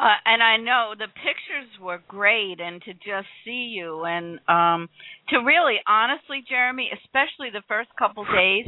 Uh, 0.01 0.17
and 0.25 0.43
I 0.43 0.57
know 0.57 0.95
the 0.97 1.09
pictures 1.09 1.69
were 1.79 2.01
great, 2.09 2.59
and 2.59 2.81
to 2.83 2.95
just 2.95 3.29
see 3.45 3.69
you, 3.77 4.05
and 4.05 4.39
um, 4.49 4.89
to 5.29 5.39
really, 5.41 5.77
honestly, 5.87 6.43
Jeremy, 6.49 6.89
especially 7.05 7.51
the 7.53 7.63
first 7.69 7.91
couple 7.99 8.25
days, 8.25 8.65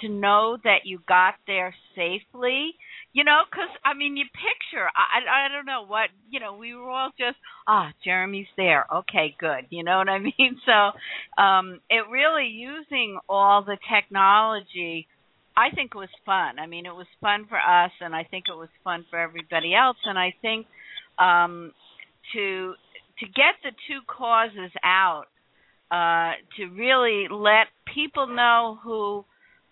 to 0.00 0.08
know 0.08 0.58
that 0.64 0.80
you 0.84 0.98
got 1.06 1.34
there 1.46 1.72
safely, 1.94 2.74
you 3.12 3.22
know, 3.22 3.42
because 3.48 3.68
I 3.84 3.94
mean, 3.94 4.16
you 4.16 4.24
picture, 4.24 4.88
I, 4.96 5.46
I 5.46 5.48
don't 5.54 5.66
know 5.66 5.84
what, 5.86 6.10
you 6.28 6.40
know, 6.40 6.56
we 6.56 6.74
were 6.74 6.90
all 6.90 7.10
just, 7.16 7.36
ah, 7.68 7.92
Jeremy's 8.04 8.50
there, 8.56 8.84
okay, 8.92 9.36
good, 9.38 9.66
you 9.70 9.84
know 9.84 9.98
what 9.98 10.08
I 10.08 10.18
mean? 10.18 10.32
So, 10.66 11.42
um, 11.42 11.80
it 11.90 12.10
really 12.10 12.46
using 12.48 13.18
all 13.28 13.62
the 13.64 13.76
technology. 13.92 15.06
I 15.56 15.70
think 15.74 15.92
it 15.94 15.98
was 15.98 16.08
fun. 16.24 16.58
I 16.58 16.66
mean, 16.66 16.86
it 16.86 16.94
was 16.94 17.06
fun 17.20 17.46
for 17.48 17.58
us, 17.58 17.90
and 18.00 18.14
I 18.14 18.24
think 18.24 18.44
it 18.48 18.56
was 18.56 18.68
fun 18.82 19.04
for 19.10 19.18
everybody 19.18 19.74
else. 19.74 19.98
And 20.04 20.18
I 20.18 20.34
think 20.40 20.66
um, 21.18 21.72
to 22.34 22.74
to 23.18 23.26
get 23.26 23.54
the 23.62 23.70
two 23.86 24.00
causes 24.06 24.72
out, 24.82 25.26
uh, 25.90 26.32
to 26.56 26.66
really 26.74 27.28
let 27.30 27.66
people 27.94 28.26
know 28.26 28.78
who 28.82 29.24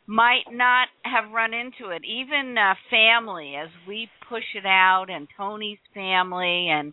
might 0.06 0.44
not 0.50 0.88
have 1.04 1.32
run 1.32 1.54
into 1.54 1.90
it, 1.90 2.02
even 2.04 2.56
uh, 2.58 2.74
family, 2.90 3.54
as 3.56 3.68
we 3.88 4.08
push 4.28 4.44
it 4.54 4.66
out, 4.66 5.06
and 5.08 5.28
Tony's 5.36 5.78
family, 5.94 6.68
and 6.68 6.92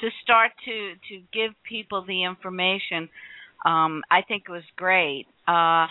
to 0.00 0.08
start 0.22 0.50
to 0.64 0.94
to 1.08 1.22
give 1.32 1.52
people 1.68 2.04
the 2.06 2.24
information. 2.24 3.08
Um, 3.64 4.02
I 4.10 4.22
think 4.26 4.44
it 4.48 4.52
was 4.52 4.64
great. 4.76 5.26
Uh, 5.46 5.86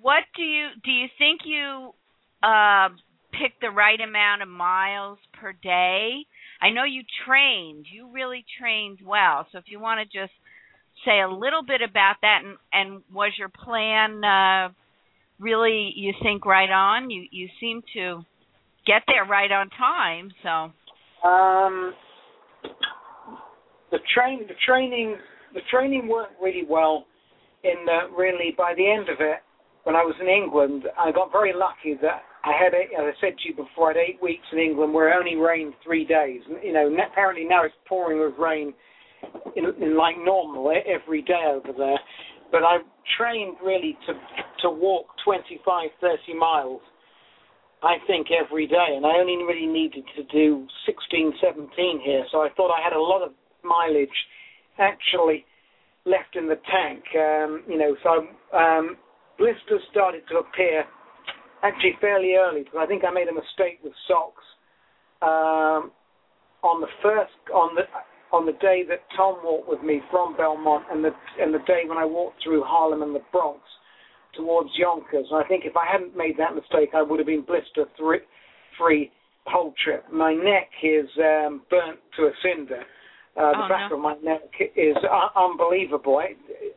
what 0.00 0.24
do 0.36 0.42
you 0.42 0.68
do? 0.84 0.90
You 0.90 1.06
think 1.18 1.40
you 1.44 1.90
uh, 2.42 2.88
picked 3.32 3.60
the 3.60 3.70
right 3.70 4.00
amount 4.00 4.42
of 4.42 4.48
miles 4.48 5.18
per 5.40 5.52
day? 5.52 6.26
I 6.60 6.70
know 6.70 6.84
you 6.84 7.02
trained. 7.26 7.86
You 7.92 8.10
really 8.12 8.44
trained 8.60 8.98
well. 9.04 9.46
So 9.52 9.58
if 9.58 9.64
you 9.68 9.80
want 9.80 10.00
to 10.00 10.04
just 10.06 10.32
say 11.04 11.20
a 11.20 11.28
little 11.28 11.62
bit 11.66 11.80
about 11.82 12.16
that, 12.22 12.40
and, 12.44 12.56
and 12.72 13.02
was 13.12 13.32
your 13.38 13.48
plan 13.48 14.24
uh, 14.24 14.72
really 15.38 15.92
you 15.94 16.12
think 16.22 16.44
right 16.44 16.70
on? 16.70 17.10
You 17.10 17.26
you 17.30 17.48
seem 17.60 17.82
to 17.94 18.24
get 18.86 19.02
there 19.06 19.24
right 19.24 19.50
on 19.52 19.70
time. 19.70 20.30
So 20.42 21.28
Um, 21.28 21.94
the 23.90 23.98
train, 24.14 24.46
the 24.46 24.54
training, 24.66 25.16
the 25.54 25.60
training 25.70 26.08
worked 26.08 26.40
really 26.42 26.64
well. 26.68 27.04
In 27.64 27.84
that, 27.86 28.12
really, 28.16 28.54
by 28.56 28.74
the 28.76 28.88
end 28.88 29.08
of 29.08 29.16
it, 29.18 29.38
when 29.88 29.96
I 29.96 30.04
was 30.04 30.20
in 30.20 30.28
England, 30.28 30.84
I 31.00 31.10
got 31.12 31.32
very 31.32 31.56
lucky 31.56 31.96
that 32.04 32.20
I 32.44 32.52
had, 32.52 32.76
eight, 32.76 32.92
as 32.92 33.08
I 33.08 33.14
said 33.24 33.40
to 33.40 33.48
you 33.48 33.56
before, 33.56 33.88
I 33.88 33.96
had 33.96 34.04
eight 34.04 34.20
weeks 34.20 34.44
in 34.52 34.58
England 34.58 34.92
where 34.92 35.08
it 35.08 35.16
only 35.16 35.40
rained 35.40 35.72
three 35.82 36.04
days. 36.04 36.44
You 36.62 36.74
know, 36.74 36.92
apparently 36.92 37.48
now 37.48 37.64
it's 37.64 37.74
pouring 37.88 38.20
with 38.20 38.36
rain 38.36 38.74
in, 39.56 39.64
in 39.80 39.96
like 39.96 40.16
normal 40.20 40.68
every 40.84 41.22
day 41.22 41.40
over 41.48 41.72
there. 41.72 41.96
But 42.52 42.68
I 42.68 42.84
trained 43.16 43.56
really 43.64 43.96
to 44.04 44.12
to 44.60 44.68
walk 44.68 45.06
25, 45.24 45.56
30 46.02 46.36
miles, 46.36 46.82
I 47.82 47.96
think, 48.06 48.26
every 48.28 48.66
day, 48.66 48.92
and 48.92 49.06
I 49.06 49.16
only 49.16 49.40
really 49.42 49.66
needed 49.72 50.04
to 50.16 50.22
do 50.24 50.66
16, 50.84 51.32
17 51.40 52.00
here. 52.04 52.26
So 52.30 52.42
I 52.42 52.48
thought 52.56 52.76
I 52.76 52.84
had 52.84 52.92
a 52.92 53.00
lot 53.00 53.22
of 53.22 53.32
mileage 53.64 54.08
actually 54.78 55.46
left 56.04 56.36
in 56.36 56.46
the 56.46 56.60
tank. 56.68 57.04
Um, 57.16 57.62
you 57.66 57.78
know, 57.78 57.96
so 58.02 58.56
um, 58.56 58.96
blisters 59.38 59.82
started 59.90 60.22
to 60.30 60.38
appear 60.38 60.84
actually 61.62 61.94
fairly 62.00 62.34
early 62.34 62.62
because 62.62 62.78
I 62.80 62.86
think 62.86 63.02
I 63.04 63.10
made 63.10 63.28
a 63.28 63.34
mistake 63.34 63.80
with 63.82 63.92
socks 64.06 64.44
um, 65.22 65.90
on 66.62 66.80
the 66.80 66.88
first 67.02 67.32
on 67.54 67.74
the 67.74 67.82
on 68.30 68.44
the 68.44 68.52
day 68.60 68.82
that 68.88 69.00
Tom 69.16 69.38
walked 69.42 69.68
with 69.68 69.82
me 69.82 70.00
from 70.10 70.36
Belmont 70.36 70.84
and 70.90 71.02
the 71.04 71.10
and 71.40 71.54
the 71.54 71.60
day 71.66 71.82
when 71.86 71.98
I 71.98 72.04
walked 72.04 72.42
through 72.44 72.62
Harlem 72.64 73.02
and 73.02 73.14
the 73.14 73.22
Bronx 73.32 73.60
towards 74.36 74.70
Yonkers. 74.76 75.26
And 75.30 75.42
I 75.42 75.48
think 75.48 75.64
if 75.64 75.76
I 75.76 75.86
hadn't 75.90 76.16
made 76.16 76.36
that 76.38 76.54
mistake, 76.54 76.90
I 76.94 77.02
would 77.02 77.18
have 77.18 77.26
been 77.26 77.42
blister 77.42 77.86
three, 77.96 78.20
free 78.78 79.10
whole 79.46 79.72
trip. 79.82 80.04
My 80.12 80.34
neck 80.34 80.68
is 80.82 81.08
um, 81.18 81.62
burnt 81.70 81.98
to 82.16 82.24
a 82.24 82.32
cinder. 82.42 82.82
Uh, 83.36 83.52
the 83.52 83.64
Oh, 83.64 83.68
back 83.68 83.90
no. 83.90 83.96
of 83.96 84.02
my 84.02 84.14
neck 84.22 84.42
is 84.76 84.96
uh, 85.08 85.28
unbelievable. 85.38 86.18
I, 86.18 86.34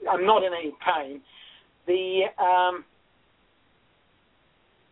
I'm 0.09 0.25
not 0.25 0.43
in 0.43 0.53
any 0.53 0.71
pain. 0.85 1.21
The 1.91 2.21
um, 2.41 2.85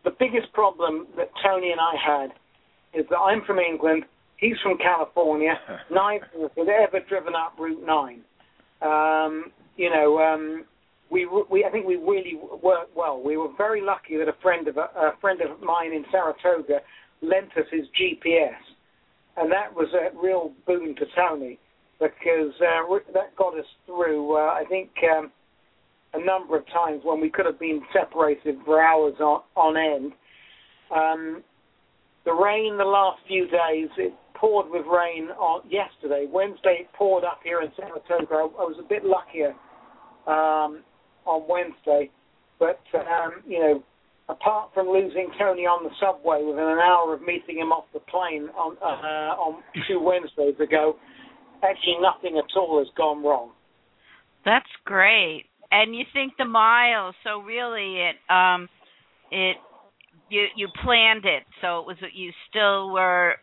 the 0.04 0.10
biggest 0.18 0.52
problem 0.52 1.06
that 1.16 1.30
Tony 1.42 1.70
and 1.70 1.80
I 1.80 1.94
had 1.96 2.30
is 2.92 3.06
that 3.08 3.16
I'm 3.16 3.42
from 3.46 3.58
England, 3.58 4.04
he's 4.36 4.56
from 4.62 4.76
California. 4.76 5.54
Neither 5.90 6.26
of 6.36 6.44
us 6.44 6.50
had 6.58 6.68
ever 6.68 7.00
driven 7.08 7.32
up 7.34 7.54
Route 7.58 7.86
Nine. 7.86 8.20
Um, 8.82 9.52
you 9.78 9.88
know, 9.88 10.18
um, 10.18 10.64
we 11.10 11.26
we 11.50 11.64
I 11.64 11.70
think 11.70 11.86
we 11.86 11.96
really 11.96 12.38
worked 12.62 12.94
well. 12.94 13.22
We 13.24 13.38
were 13.38 13.48
very 13.56 13.80
lucky 13.80 14.18
that 14.18 14.28
a 14.28 14.36
friend 14.42 14.68
of 14.68 14.76
a, 14.76 14.90
a 14.94 15.12
friend 15.22 15.40
of 15.40 15.58
mine 15.62 15.94
in 15.94 16.04
Saratoga 16.12 16.80
lent 17.22 17.48
us 17.56 17.64
his 17.72 17.86
GPS, 17.98 18.60
and 19.38 19.50
that 19.50 19.74
was 19.74 19.88
a 19.94 20.14
real 20.20 20.52
boon 20.66 20.94
to 20.96 21.06
Tony 21.16 21.58
because 21.98 22.52
uh, 22.60 22.98
that 23.14 23.34
got 23.36 23.58
us 23.58 23.64
through. 23.86 24.36
Uh, 24.36 24.50
I 24.50 24.64
think. 24.68 24.90
Um, 25.16 25.32
a 26.14 26.24
number 26.24 26.56
of 26.56 26.66
times 26.66 27.02
when 27.04 27.20
we 27.20 27.30
could 27.30 27.46
have 27.46 27.58
been 27.58 27.82
separated 27.92 28.56
for 28.64 28.82
hours 28.82 29.14
on, 29.20 29.42
on 29.56 29.76
end. 29.76 30.12
Um, 30.94 31.42
the 32.24 32.32
rain 32.32 32.76
the 32.76 32.84
last 32.84 33.20
few 33.26 33.44
days, 33.46 33.88
it 33.96 34.12
poured 34.34 34.70
with 34.70 34.86
rain 34.86 35.28
on 35.38 35.62
yesterday. 35.70 36.26
Wednesday 36.30 36.78
it 36.80 36.88
poured 36.96 37.24
up 37.24 37.40
here 37.44 37.60
in 37.60 37.70
Saratoga. 37.76 38.34
I, 38.34 38.42
I 38.42 38.64
was 38.64 38.76
a 38.80 38.88
bit 38.88 39.04
luckier 39.04 39.54
um, 40.26 40.82
on 41.26 41.46
Wednesday, 41.48 42.10
but 42.58 42.80
um, 42.94 43.42
you 43.46 43.58
know, 43.58 43.84
apart 44.28 44.70
from 44.74 44.88
losing 44.88 45.28
Tony 45.38 45.62
on 45.62 45.84
the 45.84 45.90
subway 46.00 46.42
within 46.42 46.64
an 46.64 46.78
hour 46.78 47.14
of 47.14 47.22
meeting 47.22 47.58
him 47.58 47.72
off 47.72 47.84
the 47.92 48.00
plane 48.00 48.48
on 48.56 48.76
uh, 48.82 49.36
on 49.40 49.62
two 49.86 50.00
Wednesdays 50.00 50.58
ago, 50.60 50.96
actually 51.62 51.98
nothing 52.00 52.38
at 52.38 52.56
all 52.56 52.78
has 52.78 52.88
gone 52.96 53.22
wrong. 53.22 53.50
That's 54.44 54.70
great. 54.84 55.49
And 55.72 55.94
you 55.94 56.04
think 56.12 56.34
the 56.38 56.44
miles, 56.44 57.14
so 57.24 57.40
really 57.40 58.02
it 58.02 58.16
um 58.32 58.68
it 59.30 59.56
you 60.28 60.46
you 60.56 60.68
planned 60.84 61.24
it 61.24 61.44
so 61.60 61.80
it 61.80 61.86
was 61.86 61.96
you 62.14 62.32
still 62.48 62.90
were 62.92 63.34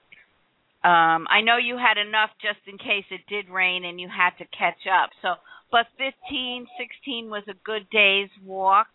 um 0.83 1.27
I 1.29 1.41
know 1.41 1.57
you 1.57 1.77
had 1.77 1.97
enough 1.97 2.31
just 2.41 2.59
in 2.67 2.77
case 2.77 3.05
it 3.11 3.21
did 3.29 3.49
rain 3.49 3.85
and 3.85 3.99
you 3.99 4.09
had 4.09 4.31
to 4.39 4.45
catch 4.57 4.87
up. 4.91 5.09
So 5.21 5.35
but 5.71 5.87
15, 5.97 6.65
16 6.77 7.29
was 7.29 7.43
a 7.49 7.53
good 7.65 7.87
day's 7.91 8.29
walk, 8.45 8.87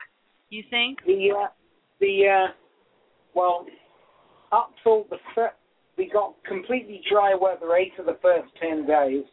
you 0.49 0.63
think? 0.71 0.99
The 1.05 1.33
uh, 1.39 1.49
the 2.01 2.23
uh, 2.29 2.53
well, 3.35 3.67
up 4.53 4.71
till 4.83 5.05
the 5.11 5.19
fir- 5.35 5.53
we 5.99 6.09
got 6.09 6.35
completely 6.47 7.03
dry 7.11 7.35
weather 7.35 7.77
eight 7.77 7.93
of 7.99 8.07
the 8.07 8.19
first 8.23 8.49
ten 8.61 8.87
days, 8.87 9.25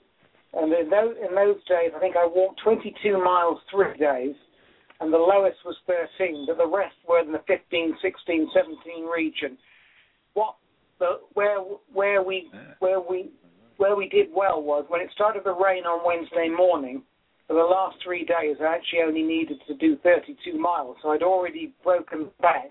and 0.53 0.73
in 0.73 0.89
those 0.89 1.15
in 1.17 1.35
those 1.35 1.63
days 1.67 1.91
I 1.95 1.99
think 1.99 2.15
I 2.15 2.25
walked 2.25 2.61
22 2.63 3.23
miles 3.23 3.59
three 3.71 3.97
days, 3.97 4.35
and 4.99 5.13
the 5.13 5.17
lowest 5.17 5.57
was 5.65 5.75
13, 5.87 6.45
but 6.47 6.57
the 6.57 6.67
rest 6.67 6.95
were 7.07 7.19
in 7.19 7.31
the 7.31 7.41
15, 7.47 7.95
16, 8.01 8.49
17 8.53 9.05
region. 9.05 9.57
What 10.33 10.55
the 10.99 11.21
where 11.33 11.59
where 11.93 12.21
we 12.23 12.51
where 12.79 12.99
we 12.99 13.29
where 13.77 13.95
we 13.95 14.09
did 14.09 14.27
well 14.33 14.61
was 14.61 14.85
when 14.89 15.01
it 15.01 15.09
started 15.13 15.43
to 15.43 15.53
rain 15.53 15.83
on 15.85 16.05
Wednesday 16.05 16.49
morning. 16.49 17.03
For 17.47 17.55
the 17.55 17.63
last 17.63 17.97
three 18.03 18.25
days, 18.25 18.57
I 18.61 18.75
actually 18.75 19.01
only 19.07 19.23
needed 19.23 19.57
to 19.67 19.73
do 19.73 19.97
32 20.03 20.59
miles, 20.59 20.97
so 21.01 21.09
I'd 21.09 21.23
already 21.23 21.73
broken 21.83 22.29
back 22.39 22.69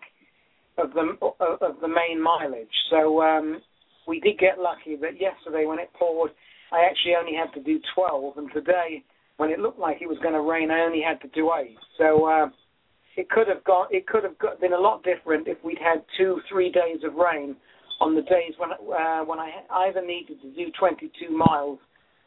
of 0.79 0.93
the 0.93 1.17
of 1.41 1.81
the 1.81 1.89
main 1.89 2.23
mileage. 2.23 2.69
So 2.91 3.21
um, 3.21 3.61
we 4.07 4.21
did 4.21 4.39
get 4.39 4.59
lucky 4.59 4.97
that 4.97 5.21
yesterday 5.21 5.67
when 5.67 5.79
it 5.79 5.91
poured, 5.99 6.31
I 6.73 6.85
actually 6.85 7.15
only 7.19 7.33
had 7.35 7.53
to 7.55 7.61
do 7.61 7.81
12, 7.95 8.39
and 8.39 8.53
today 8.53 9.05
when 9.39 9.51
it 9.51 9.59
looked 9.59 9.79
like 9.79 10.03
it 10.03 10.09
was 10.09 10.19
going 10.19 10.35
to 10.35 10.41
rain, 10.41 10.71
I 10.71 10.81
only 10.81 11.01
had 11.01 11.21
to 11.23 11.29
do 11.29 11.51
eight. 11.55 11.79
So 11.97 12.27
uh, 12.27 12.49
it 13.17 13.31
could 13.31 13.49
have 13.49 13.65
got 13.65 13.93
it 13.93 14.07
could 14.07 14.25
have 14.25 14.39
got, 14.39 14.61
been 14.61 14.73
a 14.73 14.79
lot 14.79 15.03
different 15.03 15.49
if 15.49 15.59
we'd 15.65 15.79
had 15.79 16.05
two 16.19 16.41
three 16.51 16.71
days 16.71 17.03
of 17.05 17.15
rain 17.15 17.57
on 18.01 18.15
the 18.15 18.23
days 18.23 18.55
when 18.59 18.71
uh, 18.71 19.25
when 19.25 19.39
I 19.39 19.51
either 19.87 20.05
needed 20.05 20.41
to 20.43 20.51
do 20.55 20.71
22 20.79 21.37
miles 21.37 21.79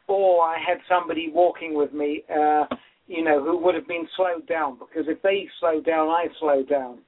or 0.08 0.44
I 0.44 0.58
had 0.58 0.78
somebody 0.88 1.30
walking 1.32 1.74
with 1.74 1.92
me, 1.92 2.22
uh, 2.28 2.64
you 3.06 3.24
know, 3.24 3.42
who 3.42 3.58
would 3.58 3.74
have 3.74 3.86
been 3.86 4.06
slowed 4.16 4.46
down 4.46 4.78
because 4.78 5.08
if 5.08 5.22
they 5.22 5.48
slowed 5.60 5.86
down, 5.86 6.08
I 6.08 6.26
slowed 6.40 6.68
down. 6.68 6.98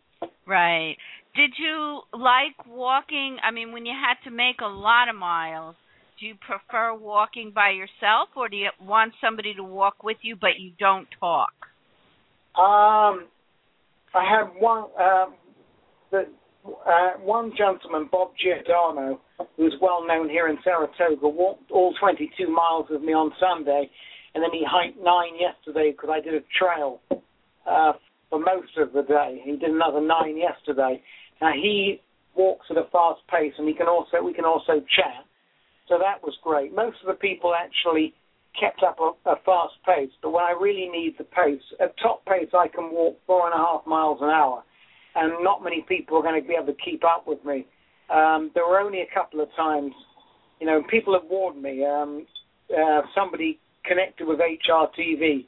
Right. 0.46 0.96
Did 1.34 1.50
you 1.58 2.00
like 2.12 2.66
walking? 2.66 3.38
I 3.42 3.50
mean, 3.50 3.72
when 3.72 3.84
you 3.84 3.92
had 3.92 4.22
to 4.28 4.34
make 4.34 4.60
a 4.62 4.66
lot 4.66 5.08
of 5.08 5.16
miles, 5.16 5.74
do 6.18 6.26
you 6.26 6.34
prefer 6.36 6.94
walking 6.94 7.52
by 7.54 7.70
yourself 7.70 8.28
or 8.36 8.48
do 8.48 8.56
you 8.56 8.70
want 8.80 9.12
somebody 9.20 9.54
to 9.54 9.64
walk 9.64 10.02
with 10.02 10.18
you 10.22 10.36
but 10.36 10.58
you 10.58 10.72
don't 10.78 11.08
talk? 11.18 11.52
Um, 12.56 13.26
I 14.14 14.22
had 14.22 14.44
one 14.60 14.84
um, 15.00 15.34
the 16.10 16.26
uh, 16.64 17.18
one 17.20 17.52
gentleman, 17.58 18.08
Bob 18.10 18.30
Giordano, 18.42 19.20
who's 19.56 19.74
well 19.82 20.06
known 20.06 20.28
here 20.28 20.48
in 20.48 20.56
Saratoga, 20.64 21.28
walked 21.28 21.70
all 21.70 21.94
22 22.00 22.48
miles 22.48 22.86
with 22.88 23.02
me 23.02 23.12
on 23.12 23.32
Sunday, 23.38 23.90
and 24.34 24.42
then 24.42 24.50
he 24.52 24.64
hiked 24.66 24.96
nine 25.02 25.32
yesterday 25.38 25.90
because 25.90 26.10
I 26.10 26.20
did 26.20 26.34
a 26.34 26.44
trail 26.58 27.00
uh, 27.66 27.92
for 28.30 28.38
most 28.38 28.78
of 28.78 28.92
the 28.92 29.02
day. 29.02 29.42
He 29.44 29.52
did 29.56 29.70
another 29.70 30.00
nine 30.00 30.38
yesterday. 30.38 31.02
Now 31.42 31.52
he 31.52 32.00
walks 32.34 32.66
at 32.70 32.76
a 32.76 32.84
fast 32.90 33.20
pace, 33.30 33.52
and 33.58 33.68
he 33.68 33.74
can 33.74 33.88
also 33.88 34.22
we 34.22 34.32
can 34.32 34.44
also 34.44 34.80
chat. 34.96 35.26
So 35.94 36.00
that 36.00 36.24
was 36.24 36.34
great. 36.42 36.74
Most 36.74 36.96
of 37.02 37.06
the 37.06 37.14
people 37.14 37.54
actually 37.54 38.14
kept 38.58 38.82
up 38.82 38.98
a, 38.98 39.12
a 39.30 39.36
fast 39.46 39.74
pace, 39.86 40.10
but 40.20 40.30
when 40.30 40.42
I 40.42 40.50
really 40.50 40.88
need 40.88 41.14
the 41.18 41.24
pace, 41.24 41.62
at 41.80 41.94
top 42.02 42.26
pace 42.26 42.50
I 42.52 42.66
can 42.66 42.90
walk 42.90 43.16
four 43.28 43.46
and 43.46 43.54
a 43.54 43.62
half 43.62 43.86
miles 43.86 44.18
an 44.20 44.28
hour, 44.28 44.64
and 45.14 45.44
not 45.44 45.62
many 45.62 45.84
people 45.86 46.18
are 46.18 46.22
going 46.22 46.40
to 46.40 46.46
be 46.46 46.54
able 46.54 46.74
to 46.74 46.78
keep 46.84 47.04
up 47.04 47.28
with 47.28 47.44
me. 47.44 47.64
Um, 48.10 48.50
there 48.54 48.66
were 48.66 48.80
only 48.80 49.02
a 49.02 49.14
couple 49.14 49.40
of 49.40 49.48
times, 49.56 49.92
you 50.60 50.66
know, 50.66 50.82
people 50.90 51.14
have 51.14 51.30
warned 51.30 51.62
me. 51.62 51.84
Um, 51.86 52.26
uh, 52.76 53.02
somebody 53.14 53.60
connected 53.84 54.26
with 54.26 54.40
HRTV 54.40 55.46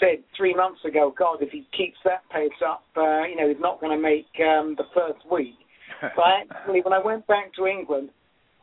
said 0.00 0.24
three 0.36 0.56
months 0.56 0.80
ago, 0.84 1.14
God, 1.16 1.38
if 1.40 1.50
he 1.50 1.68
keeps 1.76 1.98
that 2.04 2.28
pace 2.32 2.50
up, 2.66 2.82
uh, 2.96 3.22
you 3.30 3.36
know, 3.36 3.46
he's 3.46 3.60
not 3.60 3.80
going 3.80 3.96
to 3.96 4.02
make 4.02 4.26
um, 4.42 4.74
the 4.76 4.90
first 4.92 5.22
week. 5.30 5.54
But 6.00 6.22
I 6.22 6.42
actually, 6.50 6.80
when 6.80 6.92
I 6.92 6.98
went 6.98 7.26
back 7.28 7.54
to 7.54 7.66
England, 7.66 8.10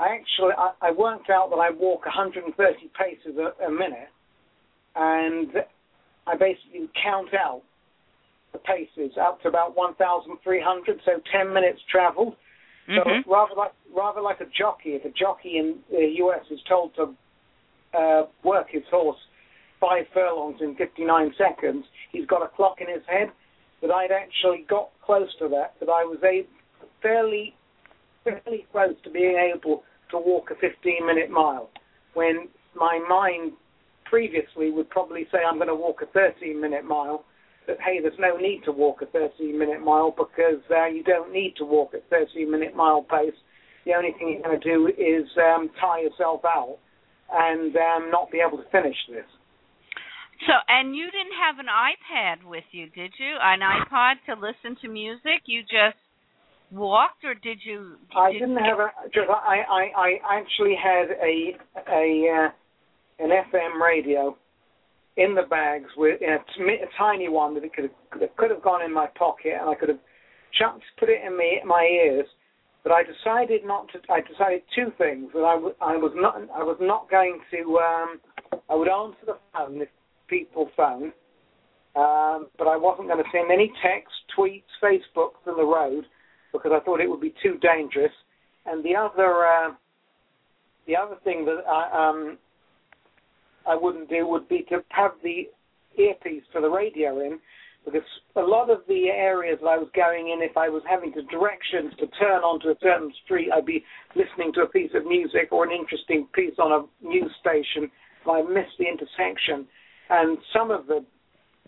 I 0.01 0.15
actually 0.15 0.53
I, 0.57 0.89
I 0.89 0.91
worked 0.91 1.29
out 1.29 1.51
that 1.51 1.57
I 1.57 1.69
walk 1.69 2.05
130 2.05 2.57
paces 2.97 3.37
a, 3.37 3.65
a 3.65 3.71
minute, 3.71 4.09
and 4.95 5.49
I 6.25 6.35
basically 6.35 6.89
count 7.01 7.33
out 7.35 7.61
the 8.51 8.59
paces 8.59 9.15
up 9.21 9.41
to 9.43 9.47
about 9.47 9.77
1,300, 9.77 11.01
so 11.05 11.11
10 11.31 11.53
minutes 11.53 11.79
traveled. 11.89 12.35
So 12.87 13.03
Mhm. 13.03 13.23
rather 13.27 13.53
like 13.55 13.73
rather 13.93 14.21
like 14.21 14.41
a 14.41 14.47
jockey, 14.47 14.95
if 14.95 15.05
a 15.05 15.11
jockey 15.11 15.57
in 15.57 15.83
the 15.91 16.15
US 16.23 16.49
is 16.49 16.59
told 16.63 16.95
to 16.95 17.15
uh, 17.93 18.25
work 18.43 18.69
his 18.69 18.83
horse 18.89 19.19
five 19.79 20.07
furlongs 20.13 20.61
in 20.61 20.75
59 20.75 21.33
seconds, 21.37 21.85
he's 22.11 22.25
got 22.25 22.41
a 22.41 22.47
clock 22.47 22.81
in 22.81 22.87
his 22.87 23.03
head. 23.07 23.31
That 23.81 23.91
I'd 23.91 24.11
actually 24.11 24.65
got 24.67 24.89
close 25.03 25.33
to 25.39 25.47
that. 25.49 25.75
That 25.79 25.89
I 25.89 26.03
was 26.03 26.19
able, 26.23 26.49
fairly 27.01 27.55
fairly 28.23 28.65
close 28.71 28.95
to 29.03 29.09
being 29.09 29.37
able 29.37 29.83
to 30.11 30.17
walk 30.17 30.51
a 30.51 30.55
15 30.55 31.05
minute 31.05 31.29
mile, 31.29 31.69
when 32.13 32.47
my 32.75 32.99
mind 33.07 33.53
previously 34.05 34.71
would 34.71 34.89
probably 34.89 35.25
say 35.31 35.39
I'm 35.39 35.55
going 35.55 35.69
to 35.69 35.75
walk 35.75 36.01
a 36.01 36.05
13 36.07 36.59
minute 36.59 36.85
mile. 36.85 37.23
that 37.67 37.77
hey, 37.79 37.99
there's 38.01 38.19
no 38.19 38.35
need 38.37 38.61
to 38.65 38.71
walk 38.71 39.01
a 39.01 39.05
13 39.07 39.57
minute 39.57 39.81
mile 39.81 40.11
because 40.11 40.61
uh, 40.69 40.87
you 40.87 41.03
don't 41.03 41.31
need 41.31 41.55
to 41.57 41.65
walk 41.65 41.93
at 41.93 42.03
13 42.09 42.51
minute 42.51 42.75
mile 42.75 43.01
pace. 43.03 43.37
The 43.85 43.93
only 43.93 44.11
thing 44.17 44.29
you're 44.33 44.43
going 44.43 44.59
to 44.59 44.69
do 44.69 44.87
is 44.87 45.25
um, 45.37 45.69
tire 45.79 46.03
yourself 46.03 46.41
out 46.45 46.77
and 47.31 47.75
um, 47.75 48.11
not 48.11 48.29
be 48.31 48.39
able 48.45 48.57
to 48.57 48.69
finish 48.69 48.97
this. 49.09 49.25
So, 50.45 50.53
and 50.67 50.95
you 50.95 51.05
didn't 51.05 51.37
have 51.37 51.59
an 51.59 51.69
iPad 51.69 52.49
with 52.49 52.65
you, 52.71 52.89
did 52.89 53.13
you? 53.17 53.37
An 53.39 53.61
iPod 53.61 54.15
to 54.25 54.33
listen 54.33 54.75
to 54.81 54.89
music? 54.89 55.45
You 55.45 55.61
just 55.61 56.01
walked, 56.71 57.23
or 57.23 57.35
did 57.35 57.59
you? 57.63 57.97
Did 58.09 58.17
I 58.17 58.31
didn't 58.33 58.57
have 58.57 58.79
a. 58.79 58.89
Just 59.13 59.29
I, 59.29 59.61
I, 59.69 59.91
I 59.95 60.39
actually 60.39 60.75
had 60.81 61.09
a 61.21 61.57
a 61.89 62.47
uh, 62.47 63.23
an 63.23 63.29
FM 63.29 63.81
radio 63.81 64.35
in 65.17 65.35
the 65.35 65.43
bags 65.49 65.89
with 65.97 66.21
a, 66.21 66.35
a 66.35 66.87
tiny 66.97 67.29
one 67.29 67.53
that 67.55 67.63
it 67.63 67.73
could 67.73 67.85
have, 67.85 68.19
that 68.19 68.37
could 68.37 68.49
have 68.49 68.63
gone 68.63 68.83
in 68.83 68.93
my 68.93 69.07
pocket, 69.17 69.53
and 69.59 69.69
I 69.69 69.75
could 69.75 69.89
have 69.89 69.99
chucked 70.57 70.83
put 70.99 71.09
it 71.09 71.21
in 71.25 71.37
me, 71.37 71.59
my 71.65 71.83
ears. 71.83 72.25
But 72.83 72.93
I 72.93 73.03
decided 73.03 73.61
not 73.63 73.87
to. 73.93 73.99
I 74.11 74.21
decided 74.21 74.63
two 74.75 74.91
things 74.97 75.29
that 75.33 75.43
I, 75.43 75.53
w- 75.53 75.75
I 75.81 75.97
was 75.97 76.13
not. 76.15 76.35
I 76.55 76.63
was 76.63 76.77
not 76.81 77.11
going 77.11 77.39
to. 77.51 77.77
Um, 77.77 78.19
I 78.69 78.75
would 78.75 78.89
answer 78.89 79.25
the 79.25 79.37
phone 79.53 79.81
if 79.81 79.89
people 80.27 80.71
phone, 80.75 81.13
um, 81.95 82.47
but 82.57 82.65
I 82.65 82.77
wasn't 82.77 83.07
going 83.07 83.23
to 83.23 83.29
send 83.31 83.51
any 83.51 83.71
texts, 83.83 84.17
tweets, 84.35 84.63
Facebooks 84.81 85.45
on 85.45 85.57
the 85.57 85.63
road 85.63 86.05
because 86.51 86.71
I 86.73 86.83
thought 86.83 87.01
it 87.01 87.09
would 87.09 87.21
be 87.21 87.33
too 87.41 87.57
dangerous. 87.61 88.11
And 88.65 88.83
the 88.83 88.95
other, 88.95 89.45
uh, 89.45 89.71
the 90.87 90.95
other 90.95 91.15
thing 91.23 91.45
that 91.45 91.63
I, 91.67 92.09
um, 92.09 92.37
I 93.67 93.75
wouldn't 93.75 94.09
do 94.09 94.27
would 94.27 94.47
be 94.49 94.65
to 94.69 94.83
have 94.89 95.11
the 95.23 95.49
earpiece 95.97 96.43
for 96.51 96.61
the 96.61 96.69
radio 96.69 97.19
in, 97.19 97.39
because 97.85 98.03
a 98.35 98.41
lot 98.41 98.69
of 98.69 98.79
the 98.87 99.07
areas 99.09 99.59
that 99.61 99.67
I 99.67 99.77
was 99.77 99.89
going 99.95 100.29
in, 100.29 100.41
if 100.41 100.55
I 100.55 100.69
was 100.69 100.83
having 100.87 101.11
to 101.13 101.23
directions 101.23 101.93
to 101.99 102.07
turn 102.19 102.43
onto 102.43 102.69
a 102.69 102.75
certain 102.81 103.11
street, 103.25 103.49
I'd 103.51 103.65
be 103.65 103.83
listening 104.15 104.53
to 104.53 104.61
a 104.61 104.67
piece 104.67 104.91
of 104.93 105.05
music 105.05 105.51
or 105.51 105.65
an 105.65 105.71
interesting 105.71 106.27
piece 106.33 106.53
on 106.59 106.71
a 106.71 107.07
news 107.07 107.31
station. 107.39 107.89
If 108.21 108.27
I 108.27 108.41
missed 108.43 108.77
the 108.77 108.85
intersection, 108.85 109.65
and 110.09 110.37
some 110.53 110.69
of 110.69 110.85
the 110.85 111.03